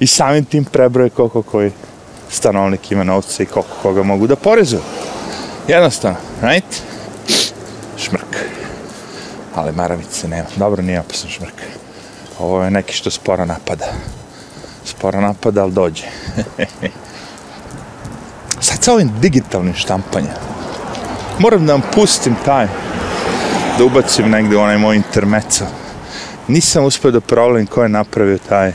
I 0.00 0.06
samim 0.06 0.44
tim 0.44 0.64
prebroje 0.64 1.10
koliko 1.10 1.42
koji 1.42 1.70
stanovnik 2.32 2.92
ima 2.92 3.04
novca 3.04 3.42
i 3.42 3.46
koliko 3.46 3.74
koga 3.82 4.02
mogu 4.02 4.26
da 4.26 4.36
porezuju. 4.36 4.82
Jednostavno, 5.68 6.18
right? 6.42 6.82
Šmrk. 7.96 8.36
Ali 9.54 9.72
maravice 9.72 10.28
nema. 10.28 10.48
Dobro, 10.56 10.82
nije 10.82 11.00
opasan 11.00 11.30
šmrk. 11.30 11.62
Ovo 12.38 12.64
je 12.64 12.70
neki 12.70 12.94
što 12.94 13.10
sporo 13.10 13.44
napada. 13.44 13.86
Sporo 14.84 15.20
napada, 15.20 15.62
ali 15.62 15.72
dođe. 15.72 16.04
Sad 18.60 18.82
sa 18.82 18.92
ovim 18.92 19.10
digitalnim 19.20 19.74
štampanjem, 19.74 20.32
moram 21.38 21.66
da 21.66 21.72
vam 21.72 21.82
pustim 21.94 22.36
taj, 22.44 22.66
da 23.78 23.84
ubacim 23.84 24.30
negde 24.30 24.56
onaj 24.56 24.78
moj 24.78 24.96
intermeco. 24.96 25.64
Nisam 26.48 26.84
uspio 26.84 27.10
da 27.10 27.20
problem 27.20 27.66
ko 27.66 27.82
je 27.82 27.88
napravio 27.88 28.38
taj 28.48 28.72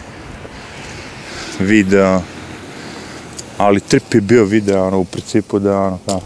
video, 1.59 2.21
ali 3.57 3.79
trip 3.79 4.13
je 4.13 4.21
bio 4.21 4.45
video, 4.45 4.87
ono, 4.87 4.99
u 4.99 5.05
principu 5.05 5.59
da, 5.59 5.79
ono, 5.79 5.99
kao, 6.05 6.21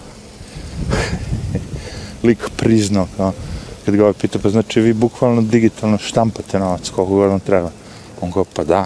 lik 2.23 2.49
priznao, 2.57 3.07
kao, 3.17 3.33
kad 3.85 3.95
ga 3.95 4.03
ovaj 4.03 4.13
pita, 4.13 4.39
pa 4.39 4.49
znači 4.49 4.81
vi 4.81 4.93
bukvalno 4.93 5.41
digitalno 5.41 5.97
štampate 5.97 6.59
novac, 6.59 6.89
koliko 6.89 7.15
god 7.15 7.29
vam 7.29 7.39
treba. 7.39 7.71
On 8.21 8.31
kao, 8.31 8.45
pa 8.53 8.63
da. 8.63 8.85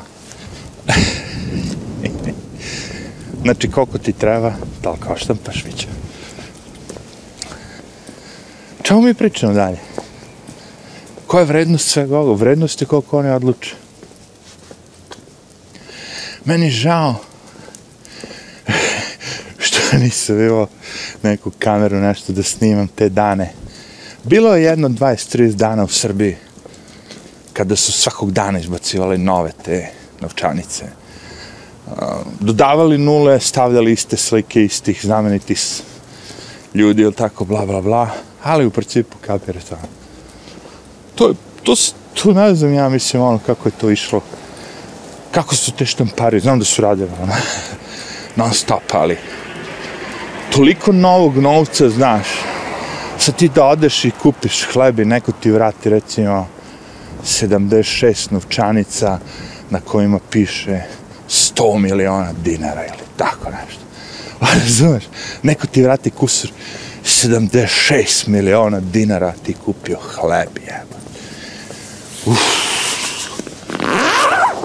Znači, 3.45 3.71
koliko 3.71 3.97
ti 3.97 4.13
treba, 4.13 4.53
tal 4.81 4.95
kao 4.99 5.17
štampaš, 5.17 5.65
viće. 5.65 5.88
Čemu 8.81 9.01
mi 9.01 9.13
pričamo 9.13 9.53
dalje? 9.53 9.77
Koja 11.27 11.41
je 11.41 11.45
vrednost 11.45 11.89
svega 11.89 12.17
ovoga? 12.17 12.39
Vrednost 12.39 12.81
je 12.81 12.88
koliko 12.88 13.19
oni 13.19 13.29
odluče. 13.29 13.75
Meni 16.45 16.69
žao 16.69 17.15
nisam 20.06 20.39
imao 20.39 20.68
neku 21.24 21.52
kameru, 21.60 21.98
nešto 21.98 22.34
da 22.34 22.44
snimam 22.44 22.88
te 22.88 23.10
dane. 23.10 23.52
Bilo 24.24 24.56
je 24.56 24.63
jedno 24.63 24.89
20-30 24.89 25.54
dana 25.54 25.84
u 25.84 25.88
Srbiji 25.88 26.36
kada 27.54 27.76
su 27.76 27.91
svakog 27.91 28.32
dana 28.32 28.60
izbacivali 28.60 29.18
nove 29.18 29.52
te 29.65 29.88
novčanice. 30.22 30.86
Um, 31.88 31.96
dodavali 32.39 32.98
nule, 32.98 33.39
stavljali 33.39 33.91
iste 33.91 34.18
slike 34.18 34.63
istih 34.63 35.00
znamenitih 35.04 35.62
ljudi 36.74 37.02
ili 37.02 37.13
tako, 37.13 37.46
bla, 37.46 37.65
bla, 37.65 37.82
bla. 37.82 38.10
Ali 38.44 38.65
u 38.65 38.72
principu 38.72 39.18
kapire 39.22 39.60
to. 39.70 39.78
To, 41.15 41.34
to, 41.63 41.76
to 42.13 42.34
ne 42.34 42.56
znam 42.56 42.74
ja 42.74 42.89
mislim 42.89 43.24
ono 43.24 43.39
kako 43.46 43.68
je 43.70 43.74
to 43.82 43.89
išlo. 43.89 44.22
Kako 45.32 45.56
su 45.56 45.72
te 45.72 45.86
štampari, 45.86 46.39
znam 46.39 46.60
da 46.60 46.65
su 46.65 46.82
radili 46.82 47.10
ono, 47.22 47.34
non 48.39 48.54
stop, 48.54 48.94
ali 48.94 49.18
toliko 50.56 50.91
novog 50.91 51.38
novca, 51.38 51.89
znaš, 51.89 52.28
sad 53.20 53.36
ti 53.36 53.50
da 53.56 53.65
odeš 53.65 54.06
i 54.06 54.12
kupiš 54.12 54.63
hleb 54.74 55.00
i 55.00 55.06
neko 55.06 55.32
ti 55.32 55.52
vrati 55.52 55.89
recimo 55.89 56.48
76 57.24 58.32
novčanica 58.32 59.20
na 59.70 59.80
kojima 59.80 60.20
piše 60.32 60.82
100 61.30 61.80
miliona 61.80 62.34
dinara 62.44 62.86
ili 62.86 63.04
tako 63.18 63.50
nešto. 63.50 63.82
A 64.39 64.46
razumeš, 64.63 65.04
neko 65.44 65.68
ti 65.68 65.84
vrati 65.84 66.10
kusur 66.10 66.50
76 67.04 68.28
miliona 68.28 68.80
dinara 68.80 69.34
ti 69.46 69.56
kupio 69.65 69.98
hleb, 70.00 70.50
jeba. 70.65 70.96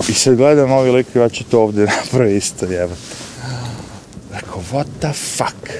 I 0.09 0.15
sad 0.15 0.37
gledam 0.37 0.73
ovi 0.73 0.91
lik 0.91 1.07
ja 1.15 1.29
ću 1.29 1.45
to 1.45 1.61
ovdje 1.63 1.87
napravi 2.05 2.37
isto, 2.37 2.67
jeba. 2.67 2.95
Rekao, 4.33 4.63
what 4.73 4.87
the 5.01 5.13
fuck? 5.13 5.71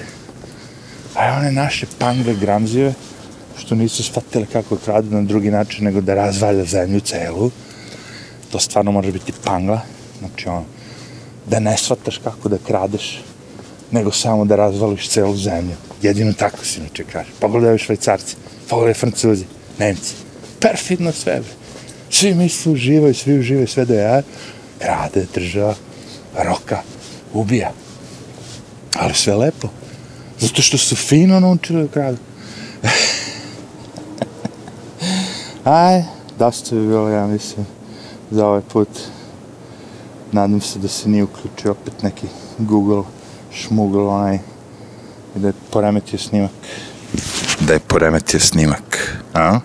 A 1.15 1.37
one 1.37 1.51
naše 1.51 1.85
pangle 1.99 2.33
gramzive, 2.33 2.93
što 3.57 3.75
nisu 3.75 4.03
shvatile 4.03 4.45
kako 4.53 4.75
kradu 4.75 5.15
na 5.15 5.21
drugi 5.21 5.51
način 5.51 5.85
nego 5.85 6.01
da 6.01 6.13
razvalja 6.13 6.65
zemlju 6.65 6.99
celu, 6.99 7.51
to 8.51 8.59
stvarno 8.59 8.91
može 8.91 9.11
biti 9.11 9.33
pangla, 9.43 9.81
znači 10.19 10.49
ono, 10.49 10.65
da 11.47 11.59
ne 11.59 11.77
shvataš 11.77 12.17
kako 12.17 12.49
da 12.49 12.57
kradeš, 12.67 13.21
nego 13.91 14.11
samo 14.11 14.45
da 14.45 14.55
razvališ 14.55 15.09
celu 15.09 15.37
zemlju. 15.37 15.75
Jedino 16.01 16.33
tako 16.33 16.65
si 16.65 16.79
inače 16.79 17.03
kaže. 17.11 17.29
Pogledaju 17.39 17.77
švajcarci, 17.77 18.35
pogledaju 18.69 18.95
francuzi, 18.95 19.45
nemci. 19.79 20.13
Perfidno 20.59 21.11
sve, 21.11 21.39
bre. 21.39 21.53
Svi 22.09 22.33
misli 22.33 22.73
uživaju, 22.73 23.13
svi 23.13 23.39
uživaju, 23.39 23.67
sve 23.67 23.85
da 23.85 23.93
ja 23.93 24.21
krade, 24.79 25.25
država, 25.33 25.75
roka, 26.37 26.81
ubija. 27.33 27.71
Ali 28.95 29.13
sve 29.13 29.35
lepo. 29.35 29.67
Zato 30.39 30.61
što 30.61 30.77
su 30.77 30.95
fino 30.95 31.39
naučili 31.39 31.87
kradu. 31.87 32.17
Aj, 35.63 36.03
dosta 36.39 36.75
bi 36.75 36.87
bilo, 36.87 37.09
ja 37.09 37.27
mislim, 37.27 37.65
za 38.31 38.47
ovaj 38.47 38.61
put. 38.61 38.89
Nadam 40.31 40.61
se 40.61 40.79
da 40.79 40.87
se 40.87 41.09
nije 41.09 41.23
uključio 41.23 41.71
opet 41.71 42.03
neki 42.03 42.27
Google 42.57 43.03
šmugl 43.53 44.07
onaj 44.07 44.39
i 45.35 45.39
da 45.39 45.47
je 45.47 45.53
poremetio 45.69 46.19
snimak. 46.19 46.51
Da 47.59 47.73
je 47.73 47.79
poremetio 47.79 48.39
snimak, 48.39 49.17
a? 49.33 49.59